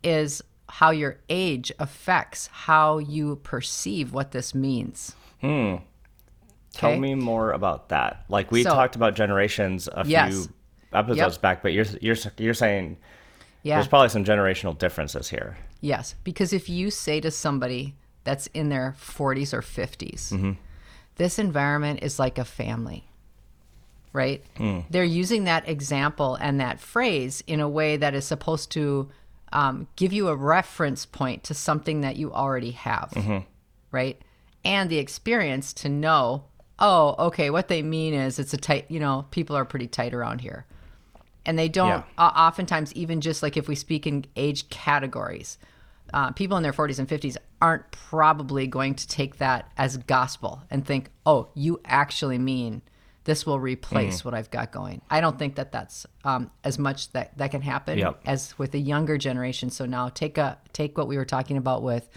is 0.05 0.41
how 0.69 0.91
your 0.91 1.19
age 1.29 1.71
affects 1.79 2.49
how 2.53 2.99
you 2.99 3.37
perceive 3.37 4.13
what 4.13 4.33
this 4.33 4.55
means. 4.55 5.15
Hmm. 5.41 5.77
tell 6.73 6.91
Okay. 6.91 6.99
me 7.01 7.15
more 7.15 7.53
about 7.53 7.89
that 7.89 8.25
like 8.29 8.51
we 8.51 8.63
So- 8.63 8.71
talked 8.71 8.97
about 8.97 9.15
generations 9.15 9.89
a 9.91 10.05
Yes. 10.07 10.33
few 10.35 10.55
episodes 10.93 11.35
Yep. 11.37 11.41
back 11.43 11.63
but 11.63 11.73
you're 11.73 11.87
you're 12.03 12.17
you're 12.37 12.53
saying 12.55 12.99
Yeah. 13.63 13.77
there's 13.77 13.89
probably 13.89 14.11
some 14.11 14.25
generational 14.25 14.77
differences 14.77 15.29
here 15.31 15.57
Yes, 15.81 16.15
because 16.25 16.53
if 16.53 16.69
you 16.69 16.91
say 16.91 17.21
to 17.21 17.31
somebody 17.31 17.95
that's 18.25 18.47
in 18.49 18.69
their 18.71 18.95
40s 18.99 19.53
or 19.55 19.61
50s, 19.63 20.33
mm-hmm. 20.33 20.53
this 21.17 21.39
environment 21.39 22.01
is 22.03 22.19
like 22.19 22.39
a 22.39 22.45
family, 22.45 23.05
right? 24.13 24.43
Hmm. 24.57 24.81
They're 24.91 25.05
using 25.05 25.45
that 25.45 25.69
example 25.69 26.37
and 26.41 26.59
that 26.61 26.81
phrase 26.81 27.43
in 27.47 27.61
a 27.61 27.69
way 27.69 27.97
that 27.99 28.15
is 28.15 28.25
supposed 28.27 28.71
to 28.73 29.09
um, 29.53 29.87
give 29.97 30.13
you 30.13 30.29
a 30.29 30.35
reference 30.37 31.07
point 31.07 31.45
to 31.45 31.55
something 31.55 32.01
that 32.03 32.17
you 32.17 32.33
already 32.33 32.73
have, 32.73 33.13
right? 33.93 34.21
And 34.65 34.91
the 34.91 34.99
experience 34.99 35.73
to 35.75 35.89
know, 35.89 36.45
oh, 36.79 37.15
okay, 37.27 37.51
what 37.51 37.69
they 37.69 37.83
mean 37.83 38.13
is 38.15 38.39
it's 38.39 38.53
a 38.53 38.57
tight, 38.59 38.87
you 38.91 38.99
know, 39.01 39.27
people 39.31 39.57
are 39.57 39.65
pretty 39.65 39.87
tight 39.87 40.13
around 40.15 40.41
here 40.41 40.67
and 41.47 41.57
they 41.59 41.69
don't 41.69 41.89
Yeah. 41.89 42.03
uh, 42.19 42.33
oftentimes 42.37 42.93
even 42.95 43.21
just 43.21 43.43
like 43.43 43.57
if 43.57 43.69
we 43.69 43.75
speak 43.77 44.07
in 44.07 44.25
age 44.37 44.69
categories 44.69 45.59
uh, 46.13 46.31
people 46.33 46.57
in 46.57 46.63
their 46.63 46.73
40s 46.73 46.99
and 46.99 47.09
50s 47.09 47.37
aren't 47.63 47.91
probably 47.91 48.67
going 48.67 48.95
to 48.95 49.09
take 49.09 49.39
that 49.39 49.71
as 49.77 49.97
gospel 49.97 50.63
and 50.71 50.85
think 50.85 51.11
oh 51.25 51.49
you 51.55 51.81
actually 51.85 52.39
mean 52.39 52.83
this 53.27 53.45
will 53.45 53.61
replace 53.61 54.25
what 54.25 54.35
i've 54.35 54.51
got 54.51 54.73
going. 54.73 55.03
I 55.11 55.21
don't 55.21 55.39
think 55.39 55.57
that 55.57 55.71
that's 55.73 56.07
um, 56.25 56.51
as 56.65 56.79
much 56.79 57.13
that 57.13 57.37
that 57.39 57.51
can 57.51 57.61
happen 57.61 57.99
Yep. 57.99 58.21
as 58.25 58.59
with 58.59 58.71
the 58.71 58.81
younger 58.81 59.19
generation. 59.19 59.69
So 59.71 59.85
now 59.85 60.09
take 60.09 60.39
a 60.39 60.59
take 60.73 60.97
what 60.97 61.09
we 61.09 61.17
were 61.19 61.25
talking 61.27 61.57
about 61.59 61.83
with 61.83 62.09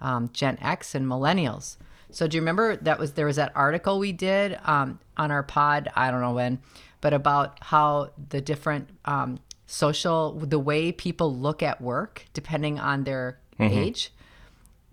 um, 0.00 0.30
gen 0.32 0.58
x 0.60 0.94
and 0.94 1.06
millennials. 1.06 1.76
So 2.10 2.26
do 2.26 2.36
you 2.36 2.40
remember 2.40 2.76
that 2.76 2.98
was 2.98 3.12
there 3.12 3.26
was 3.26 3.36
that 3.36 3.52
article 3.54 3.98
we 3.98 4.12
did 4.12 4.58
um, 4.64 4.98
on 5.16 5.30
our 5.30 5.42
pod 5.42 5.88
i 5.94 6.10
don't 6.10 6.20
know 6.20 6.34
when 6.34 6.58
but 7.00 7.12
about 7.12 7.58
how 7.62 8.10
the 8.30 8.40
different 8.40 8.88
um, 9.04 9.38
social 9.66 10.32
the 10.38 10.58
way 10.58 10.92
people 10.92 11.34
look 11.36 11.62
at 11.62 11.80
work 11.80 12.24
depending 12.32 12.78
on 12.78 13.04
their 13.04 13.38
age 13.60 14.12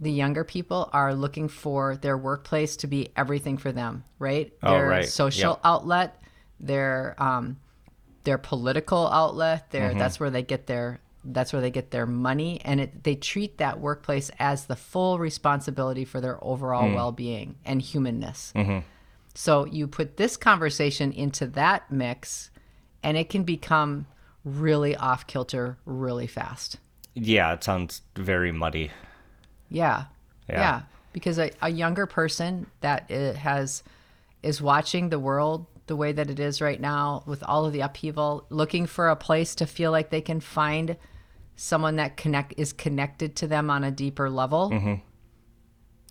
the 0.02 0.12
younger 0.12 0.44
people 0.44 0.90
are 0.94 1.14
looking 1.14 1.48
for 1.48 1.96
their 1.96 2.18
workplace 2.18 2.76
to 2.78 2.88
be 2.88 3.10
everything 3.16 3.58
for 3.58 3.72
them 3.72 4.04
right 4.20 4.52
Oh, 4.64 4.74
their 4.74 4.88
right. 4.88 5.06
social 5.08 5.52
Yep. 5.52 5.60
outlet 5.64 6.22
their 6.60 7.16
um, 7.22 7.58
their 8.24 8.38
political 8.38 9.08
outlet 9.08 9.70
their 9.72 9.90
Mm-hmm. 9.92 10.00
that's 10.00 10.20
where 10.20 10.30
they 10.30 10.44
get 10.44 10.68
their 10.68 11.00
that's 11.24 11.54
where 11.54 11.62
they 11.62 11.70
get 11.70 11.92
their 11.92 12.08
money 12.08 12.60
and 12.66 12.82
it, 12.82 13.04
they 13.04 13.14
treat 13.16 13.60
that 13.60 13.80
workplace 13.80 14.32
as 14.40 14.66
the 14.66 14.76
full 14.76 15.20
responsibility 15.20 16.04
for 16.04 16.20
their 16.20 16.44
overall 16.44 16.90
Mm. 16.90 16.96
well-being 16.96 17.56
and 17.64 17.80
humanness 17.82 18.52
Mm-hmm. 18.56 18.80
so 19.36 19.66
you 19.66 19.88
put 19.88 20.18
this 20.18 20.36
conversation 20.36 21.12
into 21.12 21.46
that 21.48 21.92
mix 21.92 22.50
and 23.04 23.18
it 23.18 23.30
can 23.30 23.44
become 23.44 24.08
really 24.44 24.96
off 24.96 25.28
kilter 25.28 25.78
really 25.86 26.26
fast 26.28 26.78
yeah 27.14 27.54
it 27.54 27.64
sounds 27.64 28.02
very 28.16 28.52
muddy 28.52 28.90
yeah. 29.72 30.06
Yeah. 30.48 30.60
Yeah. 30.60 30.82
Because 31.14 31.40
a, 31.40 31.52
a 31.62 31.70
younger 31.70 32.06
person 32.06 32.68
that 32.82 33.10
has 33.10 33.84
is 34.44 34.62
watching 34.62 35.10
the 35.10 35.20
world 35.20 35.66
the 35.88 35.96
way 35.96 36.12
that 36.12 36.30
it 36.30 36.40
is 36.40 36.62
right 36.62 36.80
now 36.80 37.24
with 37.26 37.44
all 37.44 37.66
of 37.66 37.74
the 37.74 37.82
upheaval, 37.82 38.46
looking 38.50 38.86
for 38.86 39.10
a 39.10 39.16
place 39.16 39.56
to 39.56 39.66
feel 39.66 39.92
like 39.92 40.10
they 40.10 40.22
can 40.22 40.40
find 40.40 40.96
someone 41.56 41.98
that 41.98 42.16
connect 42.16 42.54
is 42.58 42.72
connected 42.72 43.36
to 43.36 43.48
them 43.48 43.70
on 43.70 43.84
a 43.84 43.92
deeper 43.92 44.30
level. 44.30 44.70
Mm-hmm. 44.72 44.94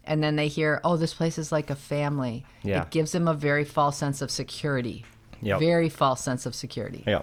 And 0.05 0.23
then 0.23 0.37
they 0.37 0.49
hear, 0.49 0.81
"Oh, 0.85 0.97
this 0.97 1.15
place 1.15 1.39
is 1.39 1.53
like 1.53 1.71
a 1.71 1.77
family." 1.77 2.45
Yeah. 2.63 2.83
It 2.83 2.91
gives 2.91 3.13
them 3.13 3.29
a 3.29 3.35
very 3.35 3.65
false 3.65 3.97
sense 3.97 4.21
of 4.21 4.31
security. 4.31 5.05
Yep. 5.41 5.61
Very 5.61 5.89
false 5.89 6.23
sense 6.23 6.47
of 6.47 6.55
security. 6.55 7.05
Yeah. 7.07 7.23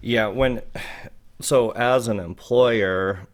Yeah, 0.00 0.28
when 0.28 0.62
so 1.40 1.70
as 1.70 2.08
an 2.08 2.20
employer, 2.20 3.28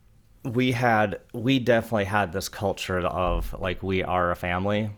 we 0.44 0.72
had 0.72 1.20
we 1.32 1.58
definitely 1.58 2.04
had 2.04 2.32
this 2.32 2.48
culture 2.48 2.98
of 3.00 3.54
like 3.58 3.82
we 3.82 4.02
are 4.02 4.30
a 4.30 4.36
family. 4.36 4.90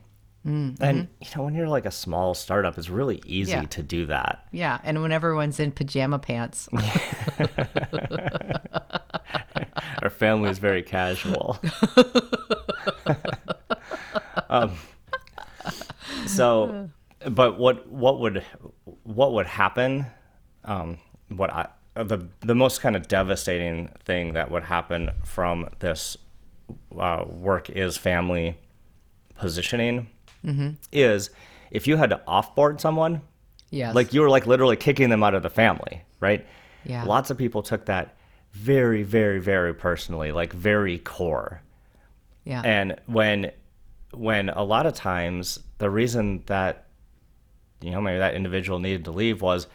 And 0.45 1.09
you 1.21 1.27
know, 1.37 1.43
when 1.43 1.57
you're 1.57 1.67
like 1.69 1.87
a 1.87 1.91
small 1.91 2.33
startup, 2.33 2.79
it's 2.79 2.89
really 2.89 3.21
easy 3.27 3.51
Yeah. 3.51 3.63
to 3.65 3.83
do 3.83 4.07
that. 4.07 4.47
Yeah, 4.53 4.79
and 4.85 5.03
when 5.03 5.11
everyone's 5.11 5.59
in 5.59 5.73
pajama 5.73 6.21
pants, 6.21 6.69
Our 10.03 10.11
family 10.11 10.51
is 10.51 10.61
very 10.61 10.85
casual. 10.85 11.59
um, 14.49 14.77
so, 16.27 16.91
but 17.29 17.59
what 17.59 17.89
what 17.91 18.21
would 18.21 18.45
what 19.03 19.33
would 19.33 19.47
happen? 19.47 20.07
Um, 20.65 20.99
what 21.29 21.51
I 21.53 21.69
the 22.05 22.29
the 22.41 22.55
most 22.55 22.81
kind 22.81 22.95
of 22.97 23.09
devastating 23.09 23.89
thing 24.05 24.33
that 24.35 24.51
would 24.51 24.65
happen 24.65 25.11
from 25.25 25.69
this 25.81 26.17
uh, 26.99 27.25
work 27.27 27.71
is 27.71 27.97
family 27.97 28.57
positioning 29.39 30.09
is 30.93 31.31
if 31.73 31.87
you 31.89 31.97
had 31.97 32.11
to 32.11 32.21
offboard 32.29 32.81
someone, 32.81 33.21
Yes. 33.71 33.95
like 33.97 34.13
you 34.15 34.21
were 34.21 34.31
like 34.31 34.47
literally 34.47 34.77
kicking 34.77 35.11
them 35.11 35.25
out 35.25 35.35
of 35.35 35.43
the 35.43 35.51
family, 35.51 36.03
right? 36.21 36.47
Yeah. 36.85 37.03
Lots 37.03 37.31
of 37.31 37.37
people 37.37 37.63
took 37.65 37.87
that 37.87 38.15
very, 38.53 39.03
very, 39.03 39.41
very 39.41 39.75
personally, 39.75 40.31
like 40.31 40.53
very 40.53 40.99
core. 40.99 41.63
yeah. 42.45 42.63
And 42.65 42.97
when 43.07 43.51
when 44.13 44.49
a 44.51 44.63
lot 44.63 44.87
of 44.87 44.95
times 44.95 45.59
the 45.79 45.91
reason 45.91 46.43
that 46.47 46.87
you 47.83 47.91
know 47.91 48.01
maybe 48.01 48.19
that 48.19 48.35
individual 48.35 48.79
needed 48.79 49.05
to 49.07 49.11
leave 49.11 49.43
was 49.43 49.67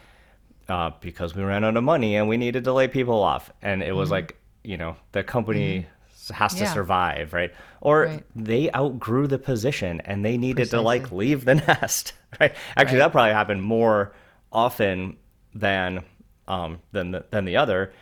uh, 0.72 0.90
because 1.00 1.30
we 1.36 1.42
ran 1.42 1.62
out 1.64 1.76
of 1.76 1.84
money 1.84 2.16
and 2.16 2.24
we 2.28 2.36
needed 2.36 2.64
to 2.64 2.72
lay 2.72 2.88
people 2.88 3.20
off, 3.32 3.44
and 3.62 3.82
it 3.82 3.94
was 3.94 4.10
like 4.10 4.28
you 4.64 4.76
know 4.76 4.96
the 5.12 5.22
company 5.22 5.86
has 6.32 6.52
to 6.52 6.56
Mm-hmm. 6.58 6.64
Yeah. 6.64 6.72
survive, 6.72 7.32
right? 7.32 7.52
Or 7.80 7.96
Right. 8.06 8.24
they 8.36 8.70
outgrew 8.72 9.26
the 9.26 9.38
position 9.38 10.00
and 10.08 10.24
they 10.24 10.36
needed 10.38 10.70
to 10.70 10.80
like 10.80 11.10
leave 11.12 11.44
the 11.44 11.54
nest, 11.68 12.12
right? 12.40 12.54
Actually, 12.76 12.98
Right. 12.98 13.04
that 13.06 13.12
probably 13.12 13.32
happened 13.34 13.62
more 13.62 14.12
often 14.52 15.16
than 15.54 16.04
um, 16.48 16.78
than 16.92 17.10
the, 17.12 17.24
than 17.30 17.44
the 17.44 17.56
other. 17.56 17.92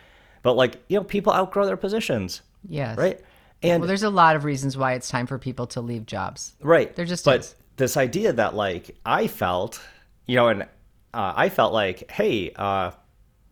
But 0.43 0.53
like 0.55 0.73
you 0.87 0.97
know, 0.97 1.03
people 1.03 1.33
outgrow 1.33 1.65
their 1.65 1.77
positions, 1.77 2.41
yes. 2.67 2.97
right? 2.97 3.19
And 3.63 3.81
Well, 3.81 3.87
there's 3.87 4.03
a 4.03 4.09
lot 4.23 4.35
of 4.35 4.43
reasons 4.43 4.77
why 4.77 4.93
it's 4.93 5.09
time 5.09 5.27
for 5.27 5.37
people 5.37 5.67
to 5.67 5.81
leave 5.81 6.05
jobs. 6.05 6.55
Right. 6.61 6.95
They're 6.95 7.05
just 7.15 7.25
but 7.25 7.39
is. 7.41 7.55
this 7.77 7.97
idea 7.97 8.33
that 8.33 8.55
like 8.55 8.95
I 9.05 9.27
felt, 9.27 9.81
you 10.27 10.35
know, 10.35 10.47
and 10.47 10.65
uh, 11.13 11.33
I 11.35 11.49
felt 11.49 11.73
like, 11.73 12.09
hey, 12.11 12.51
uh, 12.55 12.91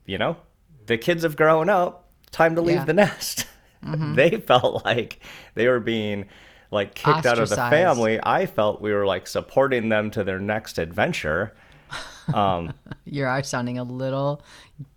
you 0.05 0.17
know, 0.17 0.37
the 0.85 0.97
kids 0.97 1.23
have 1.23 1.35
grown 1.35 1.69
up. 1.69 2.09
Time 2.31 2.55
to 2.55 2.61
leave 2.61 2.75
Yeah. 2.75 2.79
Mm-hmm. 2.81 2.87
the 2.87 2.93
nest. 2.93 3.45
they 4.15 4.37
felt 4.41 4.85
like 4.85 5.19
they 5.55 5.67
were 5.67 5.79
being 5.79 6.25
like 6.71 6.93
kicked 6.95 7.25
out 7.25 7.39
of 7.39 7.49
the 7.49 7.55
family. 7.55 8.19
I 8.21 8.45
felt 8.45 8.81
we 8.81 8.93
were 8.93 9.05
like 9.05 9.25
supporting 9.27 9.89
them 9.89 10.11
to 10.11 10.23
their 10.23 10.39
next 10.39 10.77
adventure. 10.77 11.55
You 13.05 13.25
are 13.25 13.41
sounding 13.41 13.79
a 13.79 13.83
little, 13.83 14.43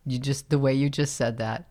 you 0.04 0.18
just, 0.18 0.50
the 0.50 0.58
way 0.58 0.74
you 0.74 0.90
just 0.90 1.16
said 1.16 1.38
that, 1.38 1.70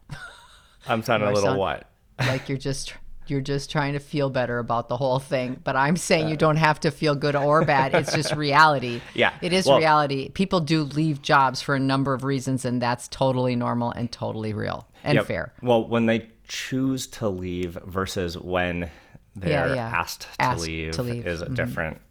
I'm 0.88 1.03
sounding 1.03 1.29
a 1.29 1.33
little 1.33 1.50
sound- 1.50 1.60
what? 1.60 1.88
like 2.19 2.50
you're 2.50 2.57
just, 2.57 2.93
you're 3.28 3.42
just 3.42 3.72
trying 3.72 3.94
to 3.94 4.00
feel 4.00 4.30
better 4.30 4.60
about 4.60 4.90
the 4.90 4.98
whole 4.98 5.20
thing. 5.20 5.60
But 5.63 5.75
I'm 5.75 5.96
saying 5.96 6.28
you 6.30 6.36
don't 6.38 6.58
have 6.58 6.80
to 6.82 6.92
feel 6.92 7.16
good 7.16 7.36
or 7.36 7.63
bad. 7.63 7.94
It's 7.96 8.13
just 8.13 8.36
reality. 8.36 9.00
Yeah. 9.13 9.32
It 9.42 9.54
is 9.54 9.66
Well- 9.68 9.78
reality. 9.78 10.30
People 10.30 10.60
do 10.60 10.84
leave 10.84 11.22
jobs 11.22 11.62
for 11.62 11.75
a 11.75 11.80
number 11.80 12.13
of 12.13 12.24
reasons, 12.24 12.66
and 12.66 12.82
that's 12.82 13.08
totally 13.08 13.56
normal 13.56 13.92
and 13.92 14.12
totally 14.12 14.54
real 14.54 14.88
and 15.04 15.16
Yep. 15.16 15.25
fair. 15.28 15.54
Well, 15.62 15.88
when 15.88 16.08
they 16.08 16.30
choose 16.48 17.08
to 17.08 17.30
leave 17.30 17.78
versus 17.86 18.38
when 18.38 18.90
they're 19.36 19.68
Yeah, 19.70 19.75
yeah. 19.75 19.88
asked, 19.88 20.22
to, 20.22 20.28
Asked 20.42 20.62
leave 20.63 20.94
to 20.96 21.04
leave. 21.04 21.25
is 21.25 21.42
a 21.42 21.48
different. 21.50 22.01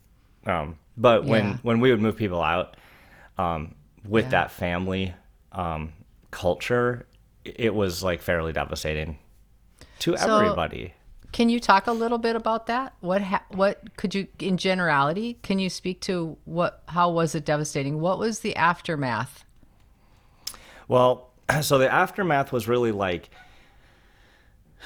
Um, 0.47 0.79
but 0.97 1.25
when 1.25 1.45
Yeah. 1.45 1.57
when 1.63 1.81
we 1.81 1.91
would 1.91 2.01
move 2.01 2.17
people 2.17 2.43
out 2.43 2.77
um, 3.37 3.75
with 4.09 4.31
that 4.31 4.51
family 4.51 5.13
um, 5.53 5.93
culture, 6.31 7.07
it 7.45 7.75
was 7.75 8.03
like 8.03 8.23
fairly 8.23 8.53
devastating 8.53 9.19
to 9.99 10.17
So- 10.17 10.37
everybody. 10.39 10.95
Can 11.33 11.49
you 11.49 11.61
talk 11.61 11.87
a 11.87 11.93
little 11.93 12.19
bit 12.19 12.35
about 12.35 12.67
that? 12.67 12.95
What 13.01 13.23
ha- 13.23 13.45
what 13.51 13.97
could 13.97 14.15
you 14.15 14.27
in 14.39 14.57
generality, 14.57 15.39
can 15.43 15.59
you 15.59 15.71
speak 15.71 16.01
to 16.03 16.37
what 16.45 16.83
how 16.89 17.11
was 17.11 17.35
it 17.35 17.45
devastating? 17.45 18.01
What 18.01 18.19
was 18.19 18.41
the 18.41 18.57
aftermath? 18.57 19.45
Well, 20.89 21.31
so 21.63 21.79
the 21.79 21.91
aftermath 21.91 22.53
was 22.53 22.67
really 22.67 22.93
like 22.93 23.31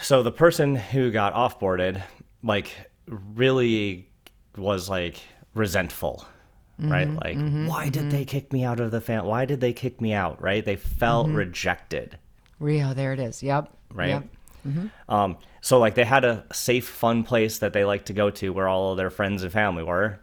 so 0.02 0.22
the 0.22 0.32
person 0.32 0.74
who 0.76 1.10
got 1.10 1.34
offboarded 1.34 2.02
like 2.42 2.70
really 3.06 4.08
was 4.56 4.88
like 4.88 5.20
resentful. 5.54 6.26
Mm-hmm, 6.80 6.92
right? 6.92 7.08
Like 7.08 7.38
mm-hmm, 7.38 7.66
why 7.68 7.88
did 7.88 8.10
they 8.10 8.22
mm-hmm. 8.22 8.30
kick 8.30 8.52
me 8.52 8.64
out 8.64 8.80
of 8.80 8.90
the 8.90 9.00
fan? 9.00 9.24
Why 9.24 9.44
did 9.44 9.60
they 9.60 9.72
kick 9.72 10.00
me 10.00 10.12
out? 10.12 10.42
Right? 10.42 10.64
They 10.64 10.76
felt 10.76 11.28
rejected. 11.28 12.18
Rio, 12.58 12.94
there 12.94 13.12
it 13.12 13.20
is. 13.20 13.42
Yep. 13.42 13.70
Right? 13.92 14.08
Yep. 14.08 14.24
Um, 15.08 15.36
so 15.60 15.78
like 15.78 15.94
they 15.94 16.04
had 16.04 16.24
a 16.24 16.44
safe, 16.52 16.88
fun 16.88 17.22
place 17.22 17.58
that 17.58 17.72
they 17.72 17.84
like 17.84 18.04
to 18.06 18.12
go 18.12 18.30
to 18.30 18.52
where 18.52 18.68
all 18.68 18.90
of 18.92 18.96
their 18.96 19.10
friends 19.10 19.42
and 19.42 19.52
family 19.52 19.82
were, 19.82 20.18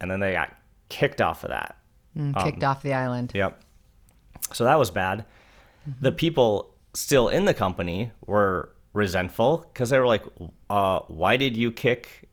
and 0.00 0.10
then 0.10 0.20
they 0.20 0.32
got 0.32 0.54
kicked 0.88 1.20
off 1.20 1.44
of 1.44 1.50
that. 1.50 1.76
Mm, 2.16 2.36
Um, 2.36 2.44
Kicked 2.44 2.64
off 2.64 2.82
the 2.82 2.92
island. 2.94 3.32
Yep. 3.34 3.60
So 4.52 4.64
that 4.64 4.78
was 4.78 4.90
bad. 4.90 5.24
The 6.00 6.12
people 6.12 6.74
still 6.94 7.28
in 7.28 7.44
the 7.46 7.54
company 7.54 8.12
were 8.26 8.70
resentful 8.92 9.66
because 9.72 9.90
they 9.90 9.98
were 9.98 10.06
like, 10.06 10.22
uh, 10.68 11.00
"Why 11.08 11.36
did 11.38 11.56
you 11.56 11.72
kick 11.72 12.28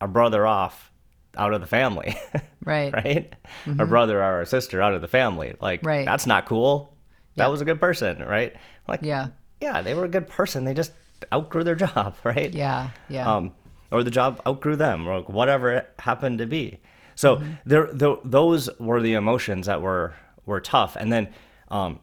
our 0.00 0.08
brother 0.08 0.46
off 0.46 0.90
out 1.36 1.52
of 1.54 1.60
the 1.60 1.66
family?" 1.66 2.16
Right. 2.64 2.94
right? 2.94 3.34
Our 3.78 3.84
brother 3.84 4.20
or 4.20 4.22
our 4.22 4.44
sister 4.46 4.80
out 4.80 4.94
of 4.94 5.02
the 5.02 5.08
family. 5.08 5.54
Like, 5.60 5.80
Mm-hmm. 5.80 5.86
Right. 5.88 6.06
that's 6.06 6.26
not 6.26 6.46
cool. 6.46 6.96
That 7.36 7.44
Yeah. 7.44 7.48
was 7.50 7.60
a 7.60 7.66
good 7.66 7.78
person, 7.78 8.22
right? 8.22 8.54
Like, 8.88 9.02
Yeah. 9.02 9.28
Yeah, 9.60 9.82
they 9.82 9.94
were 9.94 10.04
a 10.04 10.08
good 10.08 10.28
person. 10.28 10.64
They 10.64 10.74
just 10.74 10.92
outgrew 11.32 11.64
their 11.64 11.74
job, 11.86 12.16
right? 12.24 12.52
Yeah. 12.52 12.90
Yeah. 13.08 13.32
um, 13.32 13.52
or 13.90 14.02
the 14.02 14.10
job 14.10 14.40
outgrew 14.46 14.76
them, 14.76 15.06
or 15.06 15.20
whatever 15.22 15.70
it 15.72 15.88
happened 15.98 16.38
to 16.38 16.46
be. 16.46 16.80
So 17.14 17.36
Mm-hmm. 17.36 17.52
there, 17.66 17.86
th 17.86 18.18
those 18.24 18.68
were 18.80 19.00
the 19.00 19.14
emotions 19.14 19.66
that 19.66 19.80
were 19.82 20.14
were 20.46 20.60
tough. 20.60 20.96
And 20.96 21.12
then, 21.12 21.28
um, 21.68 22.00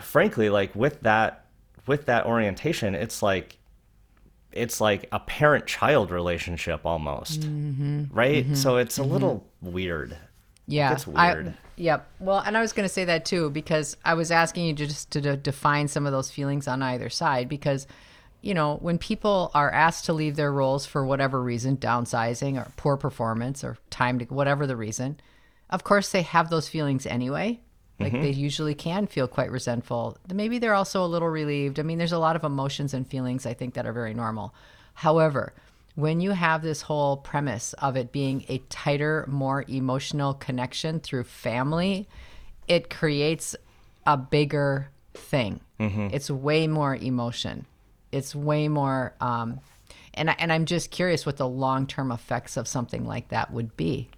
frankly, 0.00 0.48
like 0.50 0.74
with 0.74 1.00
that 1.02 1.44
with 1.86 2.06
that 2.06 2.24
orientation, 2.26 2.94
it's 2.94 3.22
like 3.22 3.58
it's 4.52 4.80
like 4.80 5.08
a 5.12 5.20
parent 5.20 5.66
child 5.66 6.10
relationship 6.10 6.80
almost, 6.86 7.40
Mm-hmm. 7.40 8.04
right? 8.12 8.56
So 8.56 8.76
it's 8.76 8.98
a 8.98 9.02
little 9.04 9.46
weird. 9.60 10.16
Yeah, 10.66 10.96
weird. 11.06 11.48
I, 11.48 11.54
yep. 11.76 12.08
Well, 12.20 12.38
and 12.38 12.56
I 12.56 12.60
was 12.60 12.72
going 12.72 12.88
to 12.88 12.92
say 12.92 13.04
that 13.06 13.24
too 13.24 13.50
because 13.50 13.96
I 14.04 14.14
was 14.14 14.30
asking 14.30 14.66
you 14.66 14.72
just 14.72 15.10
to, 15.10 15.20
de- 15.20 15.36
define 15.36 15.88
some 15.88 16.06
of 16.06 16.12
those 16.12 16.30
feelings 16.30 16.68
on 16.68 16.82
either 16.82 17.10
side 17.10 17.48
because, 17.48 17.86
you 18.40 18.54
know, 18.54 18.76
when 18.76 18.98
people 18.98 19.50
are 19.54 19.70
asked 19.70 20.04
to 20.06 20.12
leave 20.12 20.36
their 20.36 20.52
roles 20.52 20.86
for 20.86 21.04
whatever 21.04 21.42
reason, 21.42 21.76
downsizing 21.76 22.56
or 22.56 22.70
poor 22.76 22.96
performance 22.96 23.64
or 23.64 23.76
time 23.90 24.18
to 24.20 24.24
whatever 24.26 24.66
the 24.66 24.76
reason, 24.76 25.20
of 25.70 25.84
course 25.84 26.10
they 26.10 26.22
have 26.22 26.50
those 26.50 26.68
feelings 26.68 27.06
anyway. 27.06 27.60
Like 27.98 28.12
mm-hmm. 28.12 28.22
they 28.22 28.30
usually 28.30 28.74
can 28.74 29.06
feel 29.06 29.28
quite 29.28 29.50
resentful. 29.50 30.16
Maybe 30.32 30.58
they're 30.58 30.74
also 30.74 31.04
a 31.04 31.06
little 31.06 31.28
relieved. 31.28 31.78
I 31.78 31.82
mean, 31.82 31.98
there's 31.98 32.12
a 32.12 32.18
lot 32.18 32.36
of 32.36 32.44
emotions 32.44 32.94
and 32.94 33.06
feelings 33.06 33.46
I 33.46 33.54
think 33.54 33.74
that 33.74 33.86
are 33.86 33.92
very 33.92 34.14
normal. 34.14 34.54
However, 34.94 35.52
when 35.94 36.20
you 36.20 36.30
have 36.30 36.62
this 36.62 36.82
whole 36.82 37.18
premise 37.18 37.74
of 37.74 37.96
it 37.96 38.12
being 38.12 38.44
a 38.48 38.58
tighter, 38.70 39.26
more 39.28 39.64
emotional 39.68 40.34
connection 40.34 41.00
through 41.00 41.24
family, 41.24 42.08
it 42.66 42.88
creates 42.88 43.54
a 44.06 44.16
bigger 44.16 44.88
thing. 45.14 45.60
It's 46.14 46.30
way 46.30 46.66
more 46.66 46.96
emotion. 46.96 47.66
It's 48.10 48.34
way 48.34 48.68
more, 48.68 49.14
um, 49.20 49.60
and 50.14 50.30
I, 50.30 50.36
and 50.38 50.52
I'm 50.52 50.64
just 50.64 50.90
curious 50.90 51.26
what 51.26 51.36
the 51.36 51.48
long 51.48 51.86
term 51.86 52.12
effects 52.12 52.56
of 52.56 52.68
something 52.68 53.06
like 53.06 53.28
that 53.28 53.52
would 53.52 53.76
be. 53.76 54.08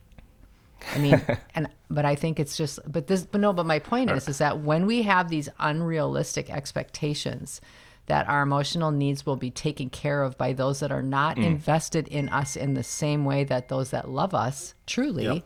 I 0.94 0.98
mean, 0.98 1.22
and 1.54 1.68
but 1.90 2.04
I 2.04 2.14
think 2.14 2.38
it's 2.38 2.56
just, 2.56 2.80
but 2.86 3.06
this, 3.06 3.24
but 3.24 3.40
no, 3.40 3.52
but 3.52 3.66
my 3.66 3.78
point 3.78 4.10
is, 4.10 4.28
is 4.28 4.38
that 4.38 4.60
when 4.60 4.86
we 4.86 5.02
have 5.02 5.28
these 5.28 5.48
unrealistic 5.58 6.50
expectations 6.50 7.60
that 8.06 8.28
our 8.28 8.42
emotional 8.42 8.90
needs 8.90 9.24
will 9.24 9.36
be 9.36 9.50
taken 9.50 9.88
care 9.88 10.22
of 10.22 10.36
by 10.36 10.52
those 10.52 10.80
that 10.80 10.92
are 10.92 11.02
not 11.02 11.38
invested 11.38 12.06
in 12.08 12.28
us 12.28 12.54
in 12.56 12.74
the 12.74 12.82
same 12.82 13.24
way 13.24 13.44
that 13.44 13.68
those 13.68 13.90
that 13.90 14.08
love 14.08 14.34
us 14.34 14.74
truly 14.86 15.24
Yep. 15.24 15.42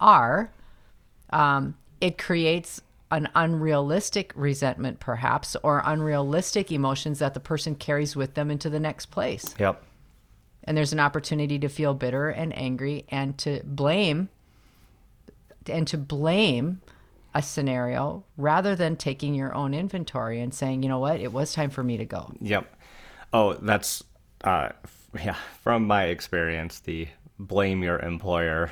are, 0.00 0.50
um, 1.30 1.76
it 2.00 2.18
creates 2.18 2.80
an 3.12 3.28
unrealistic 3.34 4.32
resentment, 4.34 4.98
perhaps, 4.98 5.54
or 5.62 5.82
unrealistic 5.84 6.72
emotions 6.72 7.18
that 7.20 7.34
the 7.34 7.40
person 7.40 7.74
carries 7.76 8.16
with 8.16 8.34
them 8.34 8.50
into 8.50 8.68
the 8.70 8.80
next 8.80 9.06
place 9.06 9.54
Yep. 9.60 9.82
and 10.64 10.76
there's 10.76 10.92
an 10.92 11.00
opportunity 11.00 11.58
to 11.58 11.68
feel 11.68 11.94
bitter 11.94 12.30
and 12.30 12.56
angry 12.56 13.04
and 13.10 13.38
to 13.38 13.60
blame 13.64 14.28
and 15.68 15.86
to 15.86 15.96
blame 15.98 16.80
a 17.34 17.42
scenario 17.42 18.24
rather 18.36 18.74
than 18.76 18.96
taking 18.96 19.34
your 19.34 19.54
own 19.54 19.72
inventory 19.74 20.40
and 20.40 20.52
saying 20.52 20.82
you 20.82 20.88
know 20.88 20.98
what 20.98 21.20
it 21.20 21.32
was 21.32 21.52
time 21.52 21.70
for 21.70 21.82
me 21.82 21.96
to 21.96 22.04
go 22.04 22.32
Yep. 22.40 22.66
Oh, 23.32 23.54
that's 23.54 24.02
uh, 24.44 24.68
f- 24.84 25.08
yeah. 25.24 25.36
From 25.62 25.86
my 25.86 26.04
experience, 26.04 26.80
the 26.80 27.08
blame 27.38 27.82
your 27.82 27.98
employer 28.00 28.70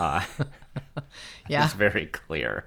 uh, 0.00 0.22
yeah 1.48 1.64
is 1.66 1.72
very 1.74 2.06
clear. 2.06 2.64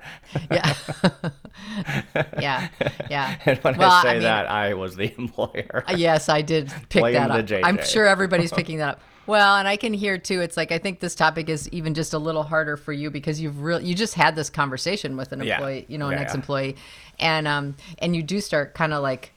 yeah 0.49 0.73
yeah, 2.39 2.67
yeah. 3.09 3.35
And 3.45 3.59
when 3.59 3.77
Well, 3.77 3.91
I 3.91 4.01
say 4.03 4.13
mean, 4.13 4.23
that, 4.23 4.49
I 4.49 4.73
was 4.73 4.95
the 4.95 5.13
employer. 5.17 5.83
Yes, 5.95 6.29
I 6.29 6.41
did 6.41 6.71
pick 6.89 7.01
Blame 7.01 7.13
that 7.15 7.47
the 7.47 7.59
up. 7.59 7.65
I'm 7.65 7.83
sure 7.83 8.05
everybody's 8.05 8.51
picking 8.53 8.77
that 8.79 8.95
up. 8.95 9.01
Well, 9.27 9.55
and 9.55 9.67
I 9.67 9.75
can 9.77 9.93
hear 9.93 10.17
too. 10.17 10.41
It's 10.41 10.55
like 10.57 10.71
I 10.71 10.77
think 10.77 10.99
this 10.99 11.15
topic 11.15 11.49
is 11.49 11.67
even 11.69 11.93
just 11.93 12.13
a 12.13 12.19
little 12.19 12.43
harder 12.43 12.77
for 12.77 12.93
you 12.93 13.09
because 13.09 13.41
you've 13.41 13.61
real 13.61 13.81
you 13.81 13.95
just 13.95 14.13
had 14.13 14.35
this 14.35 14.49
conversation 14.49 15.17
with 15.17 15.31
an 15.31 15.41
Yeah. 15.41 15.55
employee, 15.55 15.85
you 15.87 15.97
know, 15.97 16.07
an 16.07 16.13
Yeah, 16.13 16.17
yeah. 16.19 16.23
ex-employee, 16.25 16.75
and 17.19 17.47
um 17.47 17.75
and 17.99 18.15
you 18.15 18.21
do 18.23 18.39
start 18.41 18.73
kind 18.75 18.93
of 18.93 19.01
like 19.01 19.31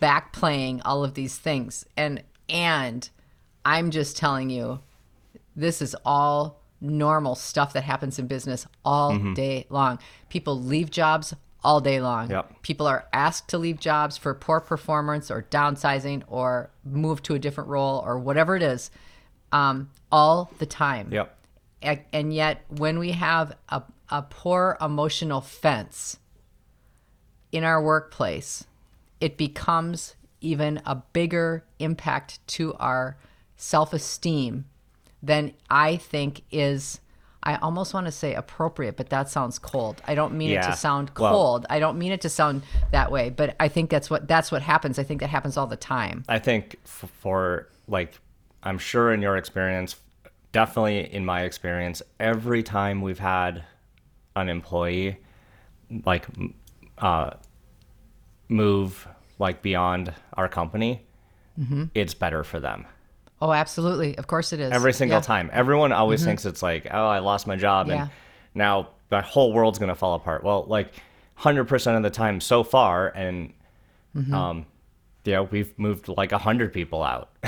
back 0.00 0.32
playing 0.32 0.80
all 0.82 1.04
of 1.04 1.14
these 1.14 1.36
things, 1.36 1.84
and 1.96 2.22
and 2.48 3.08
I'm 3.64 3.90
just 3.90 4.16
telling 4.16 4.48
you, 4.50 4.80
this 5.54 5.82
is 5.82 5.96
all 6.04 6.60
normal 6.80 7.34
stuff 7.34 7.72
that 7.72 7.82
happens 7.82 8.18
in 8.18 8.26
business 8.26 8.66
all 8.84 9.12
Mm-hmm. 9.12 9.34
day 9.34 9.66
long. 9.70 9.98
People 10.28 10.60
leave 10.60 10.90
jobs 10.90 11.34
all 11.64 11.80
day 11.80 12.00
long. 12.00 12.30
Yep. 12.30 12.62
People 12.62 12.86
are 12.86 13.06
asked 13.12 13.48
to 13.48 13.58
leave 13.58 13.80
jobs 13.80 14.16
for 14.16 14.34
poor 14.34 14.60
performance 14.60 15.30
or 15.30 15.42
downsizing 15.50 16.22
or 16.28 16.70
move 16.84 17.22
to 17.24 17.34
a 17.34 17.38
different 17.40 17.68
role 17.68 18.02
or 18.06 18.18
whatever 18.18 18.54
it 18.56 18.62
is 18.62 18.90
um, 19.56 19.90
all 20.12 20.50
the 20.58 20.66
time. 20.66 21.08
Yep. 21.10 21.32
And 22.12 22.34
yet, 22.34 22.64
when 22.68 22.98
we 22.98 23.12
have 23.12 23.56
a, 23.68 23.82
a 24.10 24.22
poor 24.22 24.76
emotional 24.80 25.40
fence 25.40 26.18
in 27.52 27.64
our 27.64 27.80
workplace, 27.82 28.64
it 29.20 29.36
becomes 29.36 30.16
even 30.40 30.82
a 30.84 30.96
bigger 30.96 31.64
impact 31.78 32.46
to 32.48 32.74
our 32.74 33.16
self 33.56 33.92
esteem 33.92 34.64
than 35.22 35.52
I 35.70 35.96
think 35.96 36.42
is. 36.50 37.00
I 37.42 37.54
almost 37.56 37.94
want 37.94 38.06
to 38.06 38.12
say 38.12 38.34
appropriate, 38.34 38.96
but 38.96 39.10
that 39.10 39.30
sounds 39.30 39.60
cold. 39.60 40.02
I 40.04 40.16
don't 40.16 40.34
mean 40.34 40.50
it 40.50 40.62
to 40.64 40.74
sound 40.74 41.12
Well- 41.16 41.30
cold. 41.32 41.66
I 41.70 41.78
don't 41.78 41.96
mean 41.96 42.10
it 42.10 42.22
to 42.22 42.28
sound 42.28 42.62
that 42.90 43.12
way, 43.12 43.30
but 43.30 43.54
I 43.60 43.68
think 43.68 43.88
that's 43.88 44.10
what 44.10 44.26
that's 44.26 44.50
what 44.50 44.62
happens. 44.62 44.98
I 44.98 45.04
think 45.04 45.20
that 45.20 45.30
happens 45.30 45.56
all 45.56 45.68
the 45.68 45.76
time. 45.76 46.24
I 46.28 46.40
think 46.40 46.76
f- 46.84 47.08
for 47.20 47.68
like, 47.86 48.18
I'm 48.62 48.78
sure 48.78 49.12
in 49.12 49.22
your 49.22 49.36
experience, 49.36 49.96
definitely 50.52 51.12
in 51.12 51.24
my 51.24 51.42
experience, 51.42 52.02
every 52.18 52.62
time 52.62 53.00
we've 53.02 53.18
had 53.18 53.64
an 54.34 54.48
employee 54.48 55.18
like 56.04 56.26
uh, 56.98 57.30
move 58.48 59.06
like 59.38 59.62
beyond 59.62 60.12
our 60.34 60.48
company, 60.48 61.02
Mm-hmm. 61.58 61.84
it's 61.94 62.12
better 62.12 62.44
for 62.44 62.60
them. 62.60 62.84
Oh, 63.40 63.50
absolutely. 63.50 64.18
Of 64.18 64.26
course 64.26 64.52
it 64.52 64.60
is. 64.60 64.72
Every 64.72 64.92
single 64.92 65.16
Yeah. 65.16 65.20
Mm-hmm. 65.22 65.26
time. 65.26 65.50
Everyone 65.54 65.90
always 65.90 66.22
thinks 66.22 66.44
it's 66.44 66.62
like, 66.62 66.86
oh, 66.90 67.06
I 67.06 67.20
lost 67.20 67.46
my 67.46 67.56
job 67.56 67.88
Yeah. 67.88 68.02
and 68.02 68.10
now 68.54 68.88
the 69.08 69.22
whole 69.22 69.54
world's 69.54 69.78
gonna 69.78 69.94
fall 69.94 70.14
apart. 70.16 70.44
Well, 70.44 70.64
like 70.68 70.92
hundred 71.34 71.64
percent 71.64 71.96
of 71.96 72.02
the 72.02 72.10
time 72.10 72.40
so 72.40 72.62
far, 72.62 73.08
and 73.08 73.54
Mm-hmm. 74.14 74.34
um, 74.34 74.66
yeah, 75.24 75.40
we've 75.40 75.78
moved 75.78 76.08
like 76.08 76.32
a 76.32 76.38
hundred 76.38 76.74
people 76.74 77.02
out, 77.02 77.30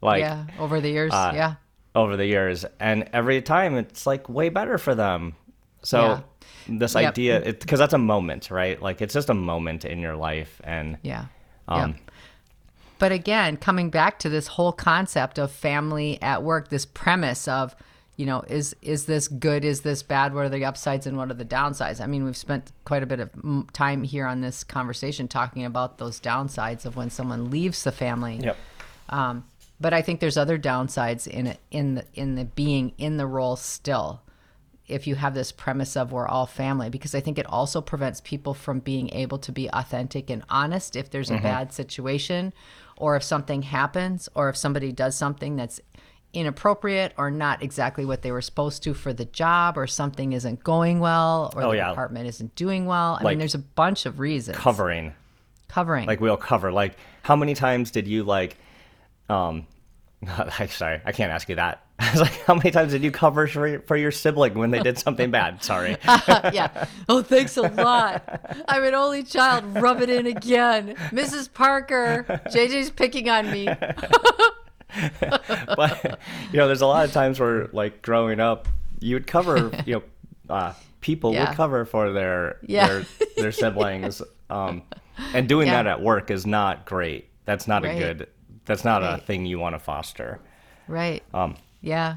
like 0.00 0.20
yeah, 0.20 0.44
over 0.58 0.80
the 0.80 0.90
years. 0.90 1.12
uh, 1.12 1.32
yeah. 1.34 1.54
over 1.94 2.16
the 2.16 2.26
years, 2.26 2.64
and 2.80 3.08
every 3.12 3.40
time 3.42 3.76
it's 3.76 4.06
like 4.06 4.28
way 4.28 4.48
better 4.48 4.78
for 4.78 4.94
them. 4.94 5.34
So 5.82 6.00
Yeah. 6.02 6.20
this 6.68 6.94
Yep. 6.94 7.04
idea, 7.04 7.40
because 7.40 7.78
that's 7.78 7.94
a 7.94 7.98
moment, 7.98 8.50
right? 8.50 8.80
Like 8.80 9.00
it's 9.00 9.14
just 9.14 9.30
a 9.30 9.34
moment 9.34 9.84
in 9.84 9.98
your 10.00 10.16
life, 10.16 10.60
and 10.64 10.98
Yeah. 11.02 11.26
Um, 11.68 11.90
yeah. 11.92 11.96
But 12.98 13.12
again, 13.12 13.56
coming 13.58 13.90
back 13.90 14.18
to 14.20 14.28
this 14.28 14.46
whole 14.46 14.72
concept 14.72 15.38
of 15.38 15.50
family 15.52 16.20
at 16.22 16.42
work, 16.42 16.68
this 16.68 16.86
premise 16.86 17.46
of, 17.46 17.76
you 18.16 18.24
know, 18.24 18.40
is 18.48 18.74
is 18.80 19.04
this 19.04 19.28
good? 19.28 19.64
Is 19.66 19.82
this 19.82 20.02
bad? 20.02 20.32
What 20.34 20.46
are 20.46 20.48
the 20.48 20.64
upsides 20.64 21.06
and 21.06 21.18
what 21.18 21.30
are 21.30 21.34
the 21.34 21.44
downsides? 21.44 22.00
I 22.00 22.06
mean, 22.06 22.24
we've 22.24 22.36
spent 22.36 22.72
quite 22.86 23.02
a 23.02 23.06
bit 23.06 23.20
of 23.20 23.30
time 23.74 24.02
here 24.02 24.26
on 24.26 24.40
this 24.40 24.64
conversation 24.64 25.28
talking 25.28 25.64
about 25.66 25.98
those 25.98 26.18
downsides 26.20 26.86
of 26.86 26.96
when 26.96 27.10
someone 27.10 27.50
leaves 27.50 27.84
the 27.84 27.92
family. 27.92 28.38
yep, 28.42 28.56
Um, 29.10 29.44
but 29.80 29.92
I 29.92 30.02
think 30.02 30.20
there's 30.20 30.36
other 30.36 30.58
downsides 30.58 31.26
in 31.26 31.46
it 31.48 31.60
in 31.70 31.96
the 31.96 32.04
in 32.14 32.34
the 32.34 32.44
being 32.44 32.92
in 32.98 33.16
the 33.16 33.26
role 33.26 33.56
still. 33.56 34.22
If 34.88 35.08
you 35.08 35.16
have 35.16 35.34
this 35.34 35.50
premise 35.50 35.96
of 35.96 36.12
we're 36.12 36.28
all 36.28 36.46
family, 36.46 36.90
because 36.90 37.14
I 37.14 37.20
think 37.20 37.38
it 37.38 37.46
also 37.46 37.80
prevents 37.80 38.20
people 38.20 38.54
from 38.54 38.78
being 38.78 39.12
able 39.12 39.38
to 39.38 39.50
be 39.50 39.68
authentic 39.72 40.30
and 40.30 40.44
honest 40.48 40.94
if 40.94 41.10
there's 41.10 41.28
a 41.30 41.34
mm-hmm. 41.34 41.42
bad 41.42 41.72
situation, 41.72 42.52
or 42.96 43.16
if 43.16 43.24
something 43.24 43.62
happens, 43.62 44.28
or 44.36 44.48
if 44.48 44.56
somebody 44.56 44.92
does 44.92 45.16
something 45.16 45.56
that's 45.56 45.80
inappropriate 46.32 47.14
or 47.16 47.30
not 47.30 47.62
exactly 47.62 48.04
what 48.04 48.22
they 48.22 48.30
were 48.30 48.42
supposed 48.42 48.82
to 48.84 48.94
for 48.94 49.12
the 49.12 49.24
job, 49.24 49.76
or 49.76 49.88
something 49.88 50.32
isn't 50.32 50.62
going 50.62 51.00
well, 51.00 51.52
or 51.56 51.64
Oh, 51.64 51.70
the 51.70 51.78
yeah. 51.78 51.88
department 51.88 52.28
isn't 52.28 52.54
doing 52.54 52.86
well. 52.86 53.16
I 53.18 53.24
Like 53.24 53.32
mean, 53.32 53.38
there's 53.40 53.54
a 53.56 53.58
bunch 53.58 54.06
of 54.06 54.20
reasons. 54.20 54.56
covering. 54.56 55.14
covering. 55.68 56.06
like 56.06 56.20
we'll 56.20 56.36
cover 56.36 56.70
like 56.70 56.96
how 57.22 57.34
many 57.34 57.54
times 57.54 57.90
did 57.90 58.06
you 58.06 58.22
like 58.22 58.56
um 59.28 59.66
sorry 60.68 61.00
i 61.04 61.12
can't 61.12 61.30
ask 61.32 61.48
you 61.48 61.54
that 61.56 61.82
i 61.98 62.10
was 62.12 62.20
like 62.20 62.40
how 62.42 62.54
many 62.54 62.70
times 62.70 62.92
did 62.92 63.02
you 63.02 63.10
cover 63.10 63.46
for 63.46 63.66
your, 63.68 63.80
for 63.80 63.96
your 63.96 64.10
sibling 64.10 64.54
when 64.54 64.70
they 64.70 64.80
did 64.82 64.98
something 64.98 65.30
bad 65.30 65.62
sorry 65.62 65.96
yeah. 66.06 66.86
Oh, 67.08 67.22
thanks 67.22 67.56
a 67.56 67.62
lot. 67.62 68.64
I'm 68.68 68.82
an 68.84 68.94
only 68.94 69.22
child. 69.22 69.64
Rub 69.80 70.00
it 70.02 70.10
in 70.10 70.26
again. 70.26 70.94
Mrs. 71.10 71.52
Parker. 71.52 72.24
JJ's 72.48 72.90
picking 72.90 73.28
on 73.30 73.50
me. 73.50 73.66
but 75.76 76.18
you 76.52 76.56
know 76.58 76.66
there's 76.66 76.80
a 76.80 76.86
lot 76.86 77.04
of 77.04 77.12
times 77.12 77.38
where 77.40 77.68
like 77.72 78.02
growing 78.02 78.40
up 78.40 78.68
you 79.00 79.14
would 79.16 79.26
cover 79.26 79.70
you 79.86 79.94
know 79.94 80.02
uh 80.54 80.72
people 81.00 81.32
Yeah. 81.32 81.48
would 81.48 81.56
cover 81.56 81.84
for 81.84 82.12
their 82.12 82.58
Yeah. 82.66 82.86
their 82.88 83.06
their 83.36 83.52
siblings 83.52 84.22
um 84.50 84.82
and 85.34 85.48
doing 85.48 85.66
Yeah. 85.68 85.82
that 85.82 85.86
at 85.86 86.02
work 86.02 86.30
is 86.30 86.46
not 86.46 86.86
great 86.86 87.28
that's 87.44 87.66
not 87.68 87.82
Right. 87.84 87.96
a 87.96 87.98
good 87.98 88.28
that's 88.66 88.84
not 88.84 89.02
a 89.02 89.18
thing 89.18 89.46
you 89.46 89.58
want 89.58 89.74
to 89.74 89.78
foster 89.78 90.40
Right. 90.88 91.22
um 91.32 91.56
Yeah. 91.80 92.16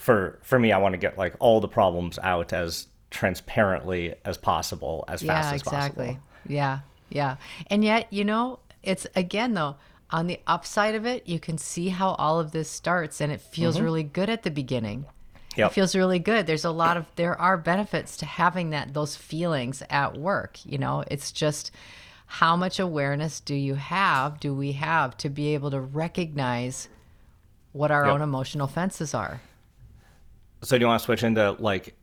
for 0.00 0.38
for 0.42 0.58
me, 0.58 0.72
I 0.72 0.78
want 0.78 0.92
to 0.94 0.98
get 0.98 1.18
like 1.18 1.34
all 1.40 1.60
the 1.60 1.68
problems 1.68 2.18
out 2.22 2.52
as 2.52 2.86
transparently 3.10 4.14
as 4.24 4.36
possible, 4.38 5.04
as 5.08 5.22
Yeah, 5.22 5.32
fast 5.34 5.54
as 5.54 5.62
possible. 5.62 5.76
exactly. 5.78 6.06
possible. 6.06 6.22
Yeah. 6.48 6.78
Yeah. 7.10 7.36
And 7.68 7.84
yet, 7.84 8.06
you 8.12 8.24
know, 8.24 8.58
it's 8.82 9.06
again 9.16 9.54
though, 9.54 9.76
on 10.10 10.26
the 10.26 10.40
upside 10.46 10.94
of 10.94 11.04
it, 11.06 11.26
you 11.28 11.38
can 11.38 11.58
see 11.58 11.88
how 11.90 12.10
all 12.12 12.40
of 12.40 12.52
this 12.52 12.70
starts 12.70 13.20
and 13.20 13.30
it 13.32 13.40
feels 13.40 13.80
really 13.80 14.02
good 14.02 14.30
at 14.30 14.42
the 14.42 14.50
beginning. 14.50 15.04
Yep. 15.56 15.70
It 15.70 15.74
feels 15.74 15.96
really 15.96 16.18
good. 16.18 16.46
There's 16.46 16.64
a 16.64 16.70
lot 16.70 16.96
of 16.96 17.06
there 17.16 17.38
are 17.40 17.56
benefits 17.56 18.16
to 18.18 18.26
having 18.26 18.70
that 18.70 18.94
those 18.94 19.16
feelings 19.16 19.82
at 19.90 20.16
work, 20.16 20.58
you 20.64 20.78
know. 20.78 21.04
It's 21.10 21.32
just 21.32 21.70
how 22.28 22.54
much 22.56 22.78
awareness 22.78 23.40
do 23.40 23.54
you 23.54 23.74
have, 23.74 24.38
do 24.38 24.54
we 24.54 24.72
have 24.72 25.16
to 25.18 25.28
be 25.30 25.54
able 25.54 25.70
to 25.70 25.80
recognize 25.80 26.88
what 27.72 27.90
our 27.90 28.04
Yep. 28.06 28.14
own 28.14 28.22
emotional 28.22 28.66
fences 28.66 29.14
are? 29.14 29.40
So 30.62 30.76
do 30.76 30.82
you 30.82 30.86
want 30.88 31.00
to 31.00 31.04
switch 31.04 31.22
into 31.22 31.52
like 31.52 31.94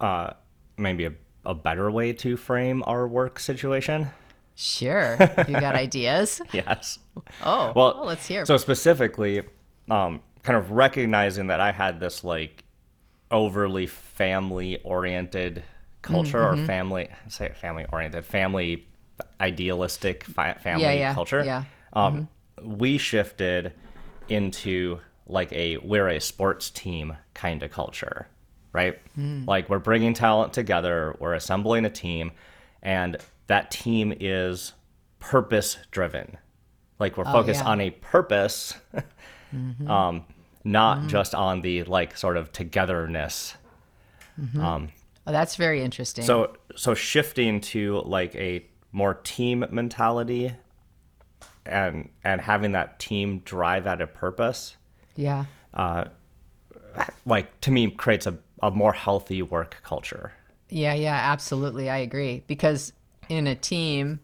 uh 0.00 0.30
maybe 0.76 1.04
a, 1.06 1.12
a 1.44 1.54
better 1.54 1.90
way 1.90 2.12
to 2.14 2.36
frame 2.36 2.82
our 2.86 3.06
work 3.08 3.38
situation? 3.38 4.08
Sure. 4.54 5.16
you 5.48 5.60
got 5.60 5.74
ideas? 5.86 6.40
Yes. 6.52 6.98
Oh, 7.42 7.72
Well, 7.76 7.94
well, 7.96 8.04
let's 8.06 8.26
hear. 8.26 8.44
So 8.46 8.56
specifically, 8.56 9.42
um, 9.90 10.20
kind 10.42 10.56
of 10.56 10.70
recognizing 10.70 11.48
that 11.48 11.60
I 11.60 11.72
had 11.72 12.00
this 12.00 12.24
like 12.24 12.64
overly 13.30 13.86
family 13.86 14.80
oriented 14.82 15.62
culture 16.00 16.38
Mm-hmm. 16.38 16.62
or 16.62 16.66
family 16.66 17.08
say 17.28 17.50
family 17.60 17.84
oriented 17.92 18.24
family 18.24 18.86
idealistic 19.40 20.24
fi- 20.24 20.54
family 20.54 20.82
Yeah, 20.84 20.92
yeah, 20.92 21.14
culture 21.14 21.44
yeah. 21.44 21.64
um 21.92 22.28
Mm-hmm. 22.60 22.76
we 22.78 22.98
shifted 22.98 23.72
into 24.28 24.98
like 25.26 25.52
a 25.52 25.76
we're 25.78 26.08
a 26.08 26.20
sports 26.20 26.70
team 26.70 27.16
kind 27.34 27.62
of 27.62 27.70
culture 27.70 28.26
right 28.72 28.98
Mm. 29.18 29.46
like 29.46 29.68
we're 29.70 29.78
bringing 29.78 30.12
talent 30.14 30.52
together 30.52 31.14
we're 31.18 31.34
assembling 31.34 31.84
a 31.84 31.90
team 31.90 32.32
and 32.82 33.16
that 33.46 33.70
team 33.70 34.12
is 34.20 34.72
purpose 35.20 35.78
driven 35.90 36.36
like 36.98 37.16
we're 37.16 37.24
focused 37.24 37.60
Oh, 37.62 37.64
yeah. 37.66 37.70
on 37.70 37.80
a 37.80 37.90
purpose 37.90 38.74
Mm-hmm. 39.54 39.90
um 39.90 40.24
not 40.64 41.06
just 41.06 41.34
on 41.34 41.62
the 41.62 41.84
like 41.84 42.16
sort 42.16 42.36
of 42.36 42.52
togetherness 42.52 43.54
oh, 44.60 44.86
that's 45.26 45.56
very 45.56 45.82
interesting. 45.82 46.24
so 46.24 46.54
so 46.76 46.94
shifting 46.94 47.60
to 47.60 48.00
like 48.04 48.34
a 48.34 48.64
more 48.92 49.14
team 49.14 49.64
mentality 49.70 50.54
and 51.66 52.08
and 52.24 52.40
having 52.40 52.72
that 52.72 52.98
team 52.98 53.40
drive 53.44 53.86
at 53.86 54.00
a 54.00 54.06
purpose 54.06 54.76
yeah. 55.16 55.44
uh, 55.74 56.04
like 57.26 57.60
to 57.60 57.70
me 57.70 57.90
creates 57.90 58.26
a, 58.26 58.38
a 58.62 58.70
more 58.70 58.92
healthy 58.92 59.42
work 59.42 59.76
culture 59.82 60.32
Yeah, 60.70 60.94
yeah, 60.94 61.14
absolutely. 61.14 61.88
I 61.88 61.98
agree. 61.98 62.42
Because 62.46 62.92
in 63.28 63.46
a 63.46 63.54
team, 63.54 64.20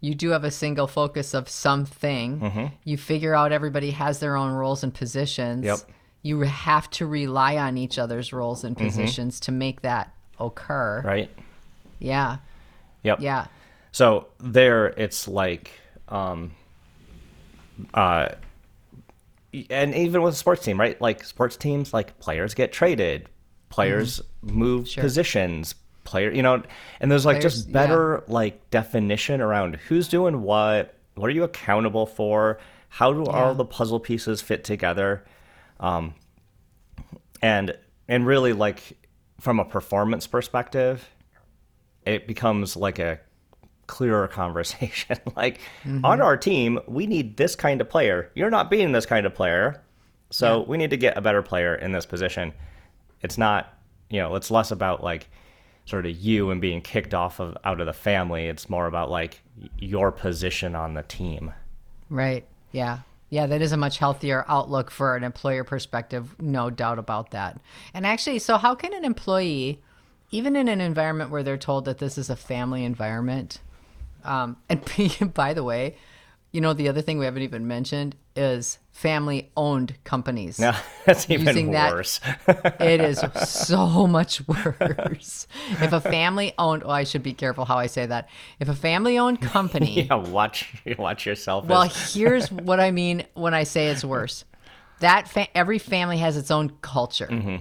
you 0.00 0.14
do 0.14 0.30
have 0.30 0.44
a 0.44 0.50
single 0.50 0.86
focus 0.86 1.34
of 1.34 1.48
something. 1.48 2.72
You 2.84 2.96
figure 2.96 3.34
out 3.34 3.52
everybody 3.52 3.92
has 3.92 4.18
their 4.18 4.36
own 4.36 4.52
roles 4.52 4.82
and 4.82 4.92
positions. 4.92 5.64
Yep. 5.64 5.78
You 6.22 6.40
have 6.40 6.90
to 6.90 7.06
rely 7.06 7.56
on 7.56 7.76
each 7.76 7.98
other's 7.98 8.32
roles 8.32 8.64
and 8.64 8.76
positions 8.76 9.40
to 9.40 9.52
make 9.52 9.82
that 9.82 10.12
occur. 10.40 11.02
right 11.02 11.30
Yeah. 11.98 12.38
yep 13.02 13.20
Yeah. 13.20 13.46
So 13.96 14.26
there, 14.36 14.88
it's 14.88 15.26
like, 15.26 15.70
um, 16.10 16.52
uh, 17.94 18.28
and 19.70 19.94
even 19.94 20.20
with 20.20 20.34
a 20.34 20.36
sports 20.36 20.62
team, 20.62 20.78
right? 20.78 21.00
Like 21.00 21.24
sports 21.24 21.56
teams, 21.56 21.94
like 21.94 22.18
players 22.18 22.52
get 22.52 22.72
traded, 22.74 23.30
players 23.70 24.20
move 24.42 24.90
positions, 24.94 25.76
player, 26.04 26.30
you 26.30 26.42
know, 26.42 26.62
and 27.00 27.10
there's 27.10 27.24
like 27.24 27.40
Players- 27.40 27.54
just 27.54 27.68
yeah. 27.68 27.72
better 27.72 28.22
like 28.28 28.68
definition 28.68 29.40
around 29.40 29.76
who's 29.76 30.08
doing 30.08 30.42
what, 30.42 30.94
what 31.14 31.28
are 31.28 31.34
you 31.34 31.44
accountable 31.44 32.04
for, 32.04 32.58
how 32.90 33.14
do 33.14 33.24
all 33.24 33.54
the 33.54 33.64
puzzle 33.64 33.98
pieces 33.98 34.42
fit 34.42 34.62
together, 34.62 35.24
um, 35.80 36.12
and 37.40 37.74
and 38.08 38.26
really 38.26 38.52
like 38.52 38.98
from 39.40 39.58
a 39.58 39.64
performance 39.64 40.26
perspective, 40.26 41.08
it 42.04 42.26
becomes 42.26 42.76
like 42.76 42.98
a 42.98 43.20
clearer 43.86 44.28
conversation. 44.42 45.18
like 45.36 45.60
on 45.84 46.02
mm-hmm. 46.02 46.22
our 46.22 46.36
team, 46.36 46.78
we 46.86 47.06
need 47.06 47.36
this 47.36 47.56
kind 47.56 47.80
of 47.80 47.88
player. 47.88 48.30
You're 48.34 48.50
not 48.50 48.70
being 48.70 48.92
this 48.92 49.06
kind 49.06 49.26
of 49.26 49.34
player. 49.34 49.82
So 50.30 50.62
we 50.62 50.76
need 50.76 50.90
to 50.90 50.96
get 50.96 51.16
a 51.16 51.20
better 51.20 51.40
player 51.40 51.74
in 51.76 51.92
this 51.92 52.04
position. 52.04 52.52
It's 53.22 53.38
not, 53.38 53.72
you 54.10 54.20
know, 54.20 54.34
it's 54.34 54.50
less 54.50 54.72
about 54.72 55.02
like 55.02 55.28
sort 55.84 56.04
of 56.04 56.16
you 56.16 56.50
and 56.50 56.60
being 56.60 56.82
kicked 56.82 57.14
off 57.14 57.38
of 57.40 57.56
out 57.64 57.80
of 57.80 57.86
the 57.86 57.92
family. 57.92 58.46
It's 58.46 58.68
more 58.68 58.86
about 58.86 59.08
like 59.08 59.40
your 59.78 60.10
position 60.10 60.74
on 60.74 60.94
the 60.94 61.04
team. 61.04 61.54
Right. 62.10 62.44
Yeah. 62.72 63.00
Yeah, 63.28 63.46
that 63.46 63.62
is 63.62 63.72
a 63.72 63.76
much 63.76 63.98
healthier 63.98 64.44
outlook 64.46 64.90
for 64.90 65.16
an 65.16 65.24
employer 65.24 65.64
perspective, 65.64 66.36
no 66.40 66.70
doubt 66.70 66.98
about 66.98 67.32
that. 67.32 67.60
And 67.92 68.06
actually, 68.06 68.38
so 68.38 68.56
how 68.56 68.76
can 68.76 68.94
an 68.94 69.04
employee, 69.04 69.80
even 70.30 70.54
in 70.54 70.68
an 70.68 70.80
environment 70.80 71.30
where 71.30 71.42
they're 71.42 71.56
told 71.56 71.86
that 71.86 71.98
this 71.98 72.18
is 72.18 72.30
a 72.30 72.36
family 72.36 72.84
environment, 72.84 73.60
um, 74.26 74.56
and 74.68 74.82
by 75.34 75.54
the 75.54 75.62
way, 75.64 75.96
you 76.52 76.60
know, 76.60 76.72
the 76.72 76.88
other 76.88 77.02
thing 77.02 77.18
we 77.18 77.24
haven't 77.26 77.42
even 77.42 77.66
mentioned 77.66 78.16
is 78.34 78.78
family 78.92 79.50
owned 79.56 79.96
companies. 80.04 80.58
Now 80.58 80.76
that's 81.04 81.28
even 81.28 81.46
Using 81.46 81.70
that- 81.72 81.92
worse. 81.92 82.20
It 82.80 83.00
is 83.00 83.22
so 83.46 84.06
much 84.06 84.46
worse. 84.48 85.46
if 85.70 85.92
a 85.92 86.00
family 86.00 86.54
owned, 86.58 86.82
oh, 86.84 86.90
I 86.90 87.04
should 87.04 87.22
be 87.22 87.32
careful 87.34 87.64
how 87.64 87.76
I 87.76 87.86
say 87.86 88.06
that. 88.06 88.28
If 88.60 88.68
a 88.68 88.74
family 88.74 89.18
owned 89.18 89.40
company 89.42 90.02
yeah, 90.02 90.14
watch 90.14 90.82
watch 90.98 91.26
yourself. 91.26 91.66
well, 91.66 91.82
here's 91.88 92.50
what 92.50 92.80
I 92.80 92.90
mean 92.90 93.24
when 93.34 93.52
I 93.54 93.64
say 93.64 93.88
it's 93.88 94.04
worse. 94.04 94.44
That 95.00 95.28
fa- 95.28 95.54
every 95.54 95.78
family 95.78 96.18
has 96.18 96.36
its 96.38 96.50
own 96.50 96.70
culture. 96.80 97.26
Mm-hmm. 97.30 97.56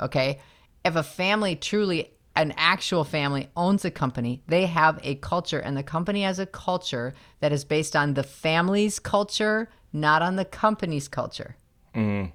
Okay, 0.00 0.40
if 0.84 0.96
a 0.96 1.02
family 1.04 1.54
truly, 1.54 2.10
an 2.34 2.54
actual 2.56 3.04
family 3.04 3.48
owns 3.56 3.84
a 3.84 3.90
company, 3.90 4.42
they 4.46 4.66
have 4.66 4.98
a 5.02 5.16
culture, 5.16 5.58
and 5.58 5.76
the 5.76 5.82
company 5.82 6.22
has 6.22 6.38
a 6.38 6.46
culture 6.46 7.14
that 7.40 7.52
is 7.52 7.64
based 7.64 7.94
on 7.94 8.14
the 8.14 8.22
family's 8.22 8.98
culture, 8.98 9.68
not 9.92 10.22
on 10.22 10.36
the 10.36 10.44
company's 10.44 11.08
culture. 11.08 11.56
Mm-hmm. 11.94 12.30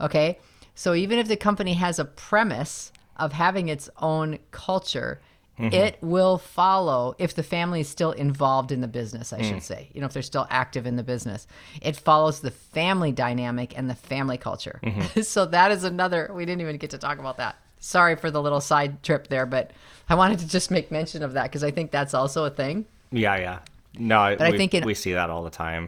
Okay, 0.00 0.38
so 0.74 0.94
even 0.94 1.18
if 1.18 1.28
the 1.28 1.36
company 1.36 1.74
has 1.74 1.98
a 1.98 2.04
premise 2.04 2.92
of 3.16 3.32
having 3.32 3.68
its 3.68 3.90
own 3.98 4.38
culture, 4.50 5.20
mm-hmm. 5.58 5.74
it 5.74 5.98
will 6.00 6.38
follow 6.38 7.14
if 7.18 7.34
the 7.34 7.42
family 7.42 7.80
is 7.80 7.88
still 7.88 8.12
involved 8.12 8.72
in 8.72 8.80
the 8.80 8.88
business, 8.88 9.32
I 9.32 9.42
should 9.42 9.56
mm. 9.56 9.62
say. 9.62 9.90
You 9.92 10.00
know, 10.00 10.06
if 10.06 10.12
they're 10.12 10.22
still 10.22 10.46
active 10.48 10.86
in 10.86 10.96
the 10.96 11.02
business, 11.02 11.46
it 11.82 11.96
follows 11.96 12.40
the 12.40 12.50
family 12.50 13.12
dynamic 13.12 13.76
and 13.76 13.90
the 13.90 13.94
family 13.94 14.38
culture. 14.38 14.80
Mm-hmm. 14.82 15.20
so 15.22 15.44
that 15.46 15.70
is 15.70 15.84
another, 15.84 16.30
we 16.32 16.46
didn't 16.46 16.62
even 16.62 16.78
get 16.78 16.90
to 16.90 16.98
talk 16.98 17.18
about 17.18 17.36
that. 17.36 17.56
Sorry 17.80 18.14
for 18.14 18.30
the 18.30 18.40
little 18.40 18.60
side 18.60 19.02
trip 19.02 19.28
there, 19.28 19.46
but 19.46 19.72
I 20.08 20.14
wanted 20.14 20.38
to 20.40 20.48
just 20.48 20.70
make 20.70 20.90
mention 20.90 21.22
of 21.22 21.32
that 21.32 21.44
because 21.44 21.64
I 21.64 21.70
think 21.70 21.90
that's 21.90 22.14
also 22.14 22.44
a 22.44 22.50
thing. 22.50 22.86
yeah, 23.10 23.36
yeah. 23.36 23.58
No, 23.98 24.36
But 24.38 24.46
I 24.46 24.56
think 24.56 24.72
in- 24.72 24.84
we 24.84 24.94
see 24.94 25.14
that 25.14 25.30
all 25.30 25.42
the 25.42 25.50
time. 25.50 25.86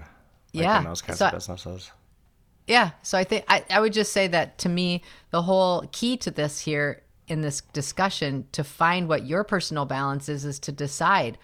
Like 0.52 0.64
Yeah, 0.64 0.78
in 0.78 0.84
those 0.84 1.02
kinds 1.02 1.18
so- 1.20 1.26
of 1.26 1.32
businesses. 1.32 1.92
Yeah. 2.66 2.90
So 3.02 3.18
I 3.18 3.24
think 3.24 3.44
I, 3.48 3.64
I 3.70 3.80
would 3.80 3.92
just 3.92 4.12
say 4.12 4.28
that 4.28 4.58
to 4.58 4.68
me, 4.68 5.02
the 5.30 5.42
whole 5.42 5.88
key 5.92 6.16
to 6.18 6.30
this 6.30 6.60
here 6.60 7.02
in 7.28 7.40
this 7.40 7.60
discussion 7.72 8.46
to 8.52 8.64
find 8.64 9.08
what 9.08 9.26
your 9.26 9.44
personal 9.44 9.84
balance 9.84 10.28
is 10.28 10.44
is 10.44 10.58
to 10.60 10.72
decide 10.72 11.38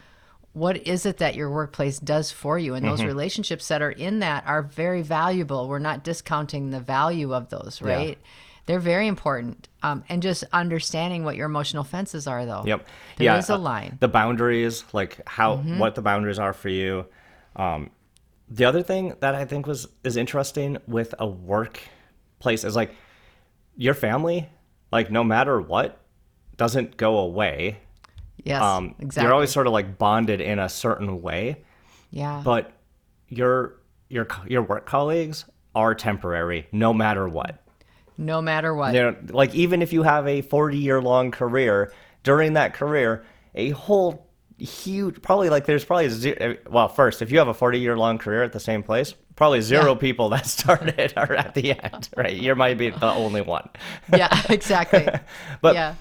what 0.53 0.77
is 0.87 1.07
it 1.07 1.19
that 1.19 1.35
your 1.35 1.51
workplace 1.51 1.99
does 1.99 2.31
for 2.31 2.59
you 2.59 2.75
and 2.75 2.85
those 2.85 2.99
mm-hmm. 2.99 3.09
relationships 3.09 3.69
that 3.69 3.81
are 3.81 3.93
in 3.93 4.19
that 4.19 4.45
are 4.47 4.63
very 4.63 5.03
valuable 5.03 5.69
we're 5.69 5.79
not 5.79 6.03
discounting 6.03 6.71
the 6.71 6.81
value 6.81 7.33
of 7.33 7.49
those 7.51 7.81
Yeah. 7.85 8.15
They're 8.69 8.79
very 8.79 9.09
important 9.09 9.67
um, 9.83 10.05
and 10.09 10.23
just 10.23 10.45
understanding 10.53 11.25
what 11.25 11.35
your 11.37 11.47
emotional 11.47 11.83
fences 11.83 12.27
are 12.27 12.47
though 12.47 12.63
Yep. 12.67 12.87
There 13.17 13.25
yeah. 13.25 13.39
is 13.39 13.51
a 13.51 13.55
uh, 13.55 13.59
line 13.59 13.87
Mm-hmm. 13.89 13.97
The 14.01 14.09
boundaries, 14.09 14.85
like 14.93 15.21
how 15.27 15.57
what 15.57 15.95
the 15.95 16.03
boundaries 16.03 16.39
are 16.39 16.53
for 16.53 16.69
you. 16.69 17.07
Um, 17.57 17.91
the 18.49 18.65
other 18.65 18.83
thing 18.83 19.15
that 19.21 19.35
I 19.35 19.45
think 19.45 19.67
was 19.67 19.89
is 20.05 20.17
interesting 20.17 20.79
with 20.87 21.15
a 21.19 21.27
workplace 21.27 22.65
is 22.65 22.77
like 22.77 22.95
your 23.77 23.95
family, 23.95 24.49
like 24.93 25.11
no 25.11 25.25
matter 25.25 25.61
what, 25.61 26.01
doesn't 26.57 26.97
go 26.97 27.19
away. 27.19 27.79
yes 28.45 28.63
Um, 28.63 28.95
exactly 28.99 29.25
You're 29.25 29.35
always 29.35 29.51
sort 29.51 29.67
of 29.67 29.73
like 29.73 29.99
bonded 29.99 30.41
in 30.41 30.59
a 30.59 30.69
certain 30.69 31.23
way, 31.23 31.65
yeah 32.11 32.43
but 32.45 32.73
your 33.29 33.75
your 34.09 34.27
your 34.47 34.63
work 34.63 34.87
colleagues 34.87 35.45
are 35.75 35.95
temporary, 35.95 36.67
no 36.73 36.93
matter 36.93 37.29
what. 37.29 37.63
No 38.19 38.43
matter 38.43 38.75
what 38.75 38.93
You 38.95 39.01
know, 39.03 39.17
like 39.31 39.55
even 39.55 39.81
if 39.81 39.93
you 39.93 40.03
have 40.03 40.27
a 40.29 40.43
40 40.43 40.77
year 40.77 41.01
long 41.01 41.31
career, 41.31 41.93
during 42.25 42.53
that 42.55 42.75
career, 42.75 43.25
a 43.55 43.71
whole 43.71 44.27
huge, 44.59 45.23
probably 45.23 45.49
like 45.51 45.65
there's 45.67 45.85
probably 45.85 46.09
zero. 46.11 46.57
Well, 46.69 46.89
first, 46.89 47.23
if 47.23 47.31
you 47.31 47.39
have 47.39 47.49
a 47.49 47.55
40 47.55 47.79
year 47.79 47.97
long 47.97 48.19
career 48.19 48.43
at 48.43 48.53
the 48.53 48.61
same 48.61 48.83
place, 48.83 49.15
probably 49.37 49.61
zero 49.61 49.93
Yeah. 49.93 49.99
people 49.99 50.29
that 50.31 50.47
started 50.47 51.13
are 51.17 51.33
at 51.35 51.55
the 51.55 51.81
end, 51.81 52.09
right? 52.17 52.35
You 52.37 52.55
might 52.57 52.77
be 52.77 52.91
the 52.91 53.07
only 53.13 53.41
one. 53.41 53.69
yeah 54.15 54.43
exactly 54.51 55.07
But 55.63 55.75
yeah 55.77 55.95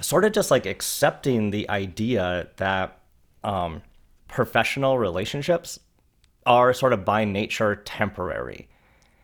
sort 0.00 0.24
of 0.24 0.32
just 0.32 0.50
like 0.50 0.66
accepting 0.66 1.50
the 1.50 1.68
idea 1.70 2.48
that 2.56 2.98
um, 3.44 3.82
professional 4.28 4.98
relationships 4.98 5.78
are 6.46 6.72
sort 6.72 6.92
of 6.92 7.04
by 7.04 7.24
nature 7.24 7.76
temporary. 7.76 8.68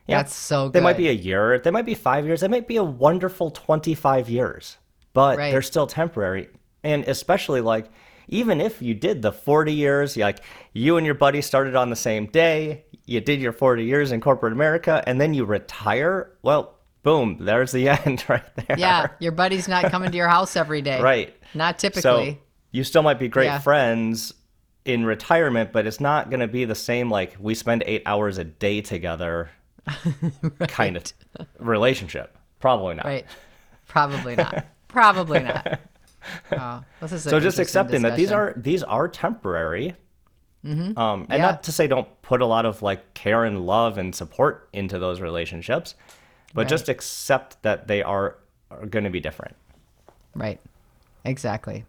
Yeah, 0.07 0.19
That's 0.19 0.35
so 0.35 0.67
good. 0.67 0.75
They 0.75 0.81
might 0.81 0.97
be 0.99 1.09
a 1.09 1.12
year, 1.12 1.59
they 1.59 1.71
might 1.71 1.87
be 1.87 1.95
five 1.95 2.27
years, 2.27 2.40
they 2.43 2.49
might 2.49 2.69
be 2.69 2.77
a 2.77 2.85
wonderful 2.85 3.51
25 3.51 4.29
years, 4.29 4.77
but 5.14 5.38
Right. 5.38 5.51
they're 5.51 5.62
still 5.62 5.87
temporary. 5.87 6.49
And 6.83 7.05
especially 7.09 7.61
like, 7.62 7.87
even 8.29 8.61
if 8.61 8.83
you 8.83 8.95
did 8.95 9.23
the 9.23 9.33
40 9.33 9.73
years, 9.73 10.17
like 10.17 10.40
you 10.73 10.97
and 10.99 11.05
your 11.07 11.14
buddy 11.14 11.40
started 11.43 11.75
on 11.75 11.88
the 11.90 11.97
same 11.97 12.27
day, 12.27 12.85
you 13.07 13.21
did 13.21 13.40
your 13.40 13.53
40 13.53 13.85
years 13.85 14.12
in 14.12 14.21
corporate 14.21 14.53
America, 14.53 15.03
and 15.07 15.21
then 15.21 15.33
you 15.35 15.45
retire, 15.45 16.33
well, 16.43 16.75
boom, 17.03 17.37
there's 17.40 17.73
the 17.73 17.88
end 18.07 18.25
right 18.29 18.43
there. 18.57 18.79
Yeah, 18.79 19.07
your 19.21 19.33
buddy's 19.33 19.69
not 19.69 19.85
coming 19.90 20.11
to 20.11 20.17
your 20.17 20.29
house 20.29 20.57
every 20.57 20.83
day. 20.83 21.01
Right. 21.01 21.35
Not 21.55 21.79
typically. 21.79 22.03
So 22.33 22.37
you 22.73 22.85
still 22.85 23.03
might 23.03 23.19
be 23.19 23.29
great 23.29 23.47
Yeah. 23.47 23.59
friends 23.59 24.35
in 24.85 25.05
retirement, 25.07 25.73
but 25.73 25.87
it's 25.87 26.01
not 26.01 26.29
going 26.29 26.40
to 26.40 26.49
be 26.49 26.64
the 26.67 26.75
same 26.75 27.11
like 27.11 27.37
we 27.40 27.55
spend 27.55 27.85
eight 27.87 28.03
hours 28.05 28.37
a 28.38 28.45
day 28.45 28.81
together 28.83 29.51
kind 30.68 30.97
of 30.97 31.05
relationship. 31.59 32.37
Probably 32.61 32.94
not. 32.94 33.05
right. 33.05 33.27
Probably 33.87 34.37
not. 34.37 34.64
Probably 34.88 35.40
not. 35.40 35.81
Oh, 36.53 36.83
this 37.03 37.12
is 37.12 37.23
So 37.23 37.38
just 37.38 37.59
accepting 37.59 38.01
that 38.01 38.16
these 38.16 38.33
are 38.33 38.55
these 38.57 38.83
are 38.83 39.09
temporary. 39.09 39.90
Um, 39.90 39.97
and 40.64 40.97
Mm-hmm. 40.97 41.33
Yeah. 41.33 41.37
not 41.38 41.62
to 41.64 41.73
say 41.73 41.87
don't 41.87 42.09
put 42.23 42.40
a 42.40 42.47
lot 42.47 42.64
of 42.64 42.81
like 42.81 43.12
care 43.12 43.44
and 43.44 43.66
love 43.66 43.99
and 43.99 44.14
support 44.14 44.70
into 44.73 44.99
those 44.99 45.20
relationships, 45.20 45.94
but 46.55 46.62
Right. 46.62 46.68
just 46.68 46.88
accept 46.88 47.62
that 47.62 47.88
they 47.88 48.03
are, 48.03 48.38
are 48.70 48.87
going 48.87 49.05
to 49.05 49.11
be 49.11 49.20
different. 49.20 49.55
Right. 50.35 50.59
Exactly. 51.27 51.85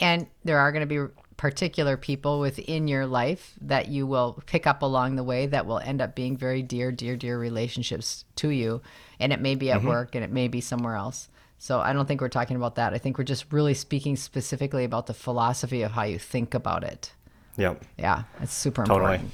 And 0.00 0.26
there 0.44 0.58
are 0.58 0.72
going 0.72 0.86
to 0.88 1.06
be 1.06 1.12
particular 1.36 1.96
people 1.96 2.40
within 2.40 2.88
your 2.88 3.06
life 3.06 3.54
that 3.60 3.88
you 3.88 4.06
will 4.06 4.42
pick 4.46 4.66
up 4.66 4.82
along 4.82 5.16
the 5.16 5.24
way 5.24 5.46
that 5.46 5.66
will 5.66 5.78
end 5.78 6.00
up 6.00 6.14
being 6.14 6.36
very 6.36 6.62
dear, 6.62 6.90
dear, 6.90 7.16
dear 7.16 7.38
relationships 7.38 8.24
to 8.36 8.48
you. 8.50 8.80
And 9.20 9.32
it 9.32 9.40
may 9.40 9.54
be 9.54 9.66
Mm-hmm. 9.66 9.86
at 9.86 9.92
work 9.92 10.14
and 10.14 10.24
it 10.24 10.30
may 10.30 10.48
be 10.48 10.60
somewhere 10.60 10.94
else. 10.96 11.28
So 11.58 11.80
I 11.80 11.92
don't 11.92 12.06
think 12.06 12.20
we're 12.20 12.28
talking 12.28 12.56
about 12.56 12.76
that. 12.76 12.92
I 12.94 12.98
think 12.98 13.18
we're 13.18 13.24
just 13.24 13.52
really 13.52 13.74
speaking 13.74 14.16
specifically 14.16 14.84
about 14.84 15.06
the 15.06 15.14
philosophy 15.14 15.82
of 15.82 15.92
how 15.92 16.02
you 16.04 16.18
think 16.18 16.54
about 16.54 16.84
it. 16.84 17.12
Yep. 17.56 17.82
Yeah, 17.98 18.24
it's 18.42 18.52
super 18.54 18.84
Totally. 18.84 19.14
important. 19.14 19.30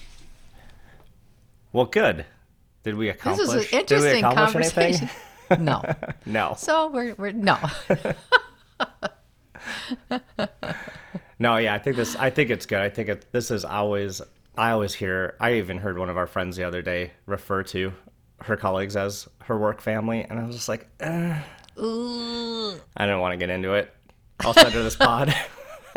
Well, 1.73 1.87
good. 1.87 2.25
Did 2.85 2.95
we 2.97 3.07
This 3.07 3.17
accomplish? 3.17 3.49
is 3.49 3.55
an 3.73 3.79
interesting 3.81 4.23
conversation. 4.23 5.09
anything? 5.51 5.65
no. 5.73 5.83
No. 6.27 6.55
So 6.57 6.89
we're 6.91 7.15
we're 7.17 7.33
no. 7.33 7.59
No, 11.43 11.57
yeah, 11.57 11.75
I 11.75 11.79
think 11.81 11.97
this. 11.97 12.15
I 12.15 12.31
think 12.31 12.51
it's 12.51 12.67
good. 12.67 12.79
I 12.79 12.89
think 12.89 13.09
it, 13.09 13.27
this 13.33 13.51
is 13.51 13.65
always. 13.65 14.23
I 14.57 14.71
always 14.71 14.95
hear. 14.95 15.35
I 15.41 15.55
even 15.55 15.77
heard 15.77 15.99
one 15.99 16.09
of 16.09 16.17
our 16.17 16.29
friends 16.29 16.57
the 16.57 16.63
other 16.63 16.83
day 16.83 17.11
refer 17.27 17.65
to 17.65 17.93
her 18.43 18.57
colleagues 18.57 18.95
as 18.95 19.29
her 19.47 19.59
work 19.59 19.81
family, 19.81 20.23
and 20.23 20.39
I 20.39 20.47
was 20.47 20.55
just 20.55 20.69
like, 20.69 20.87
eh. 21.01 21.37
Ooh. 21.81 22.75
I 22.97 23.07
don't 23.07 23.21
want 23.21 23.33
to 23.33 23.39
get 23.39 23.51
into 23.51 23.73
it. 23.73 23.93
I'll 24.39 24.55
send 24.55 24.73
her 24.73 24.85
this 24.85 24.95
pod. 24.95 25.35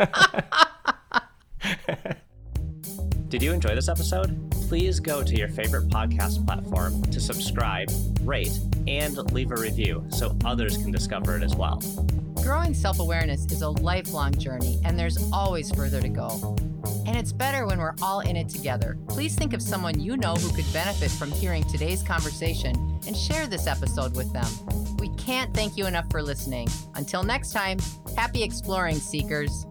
Did 3.28 3.40
you 3.40 3.52
enjoy 3.52 3.76
this 3.76 3.88
episode? 3.88 4.55
Please 4.68 4.98
go 4.98 5.22
to 5.22 5.36
your 5.36 5.46
favorite 5.46 5.88
podcast 5.88 6.44
platform 6.44 7.00
to 7.04 7.20
subscribe, 7.20 7.88
rate, 8.22 8.58
and 8.88 9.16
leave 9.32 9.52
a 9.52 9.54
review 9.54 10.04
so 10.10 10.36
others 10.44 10.76
can 10.76 10.90
discover 10.90 11.36
it 11.36 11.44
as 11.44 11.54
well. 11.54 11.80
Growing 12.42 12.74
self 12.74 12.98
awareness 12.98 13.44
is 13.46 13.62
a 13.62 13.68
lifelong 13.68 14.32
journey, 14.34 14.80
and 14.84 14.98
there's 14.98 15.18
always 15.32 15.70
further 15.70 16.00
to 16.00 16.08
go. 16.08 16.56
And 17.06 17.16
it's 17.16 17.32
better 17.32 17.64
when 17.64 17.78
we're 17.78 17.94
all 18.02 18.20
in 18.20 18.34
it 18.34 18.48
together. 18.48 18.98
Please 19.08 19.36
think 19.36 19.52
of 19.52 19.62
someone 19.62 20.00
you 20.00 20.16
know 20.16 20.34
who 20.34 20.52
could 20.52 20.70
benefit 20.72 21.12
from 21.12 21.30
hearing 21.30 21.62
today's 21.64 22.02
conversation 22.02 22.98
and 23.06 23.16
share 23.16 23.46
this 23.46 23.68
episode 23.68 24.16
with 24.16 24.32
them. 24.32 24.96
We 24.98 25.10
can't 25.10 25.54
thank 25.54 25.76
you 25.76 25.86
enough 25.86 26.10
for 26.10 26.22
listening. 26.22 26.66
Until 26.96 27.22
next 27.22 27.52
time, 27.52 27.78
happy 28.16 28.42
exploring, 28.42 28.96
seekers. 28.96 29.64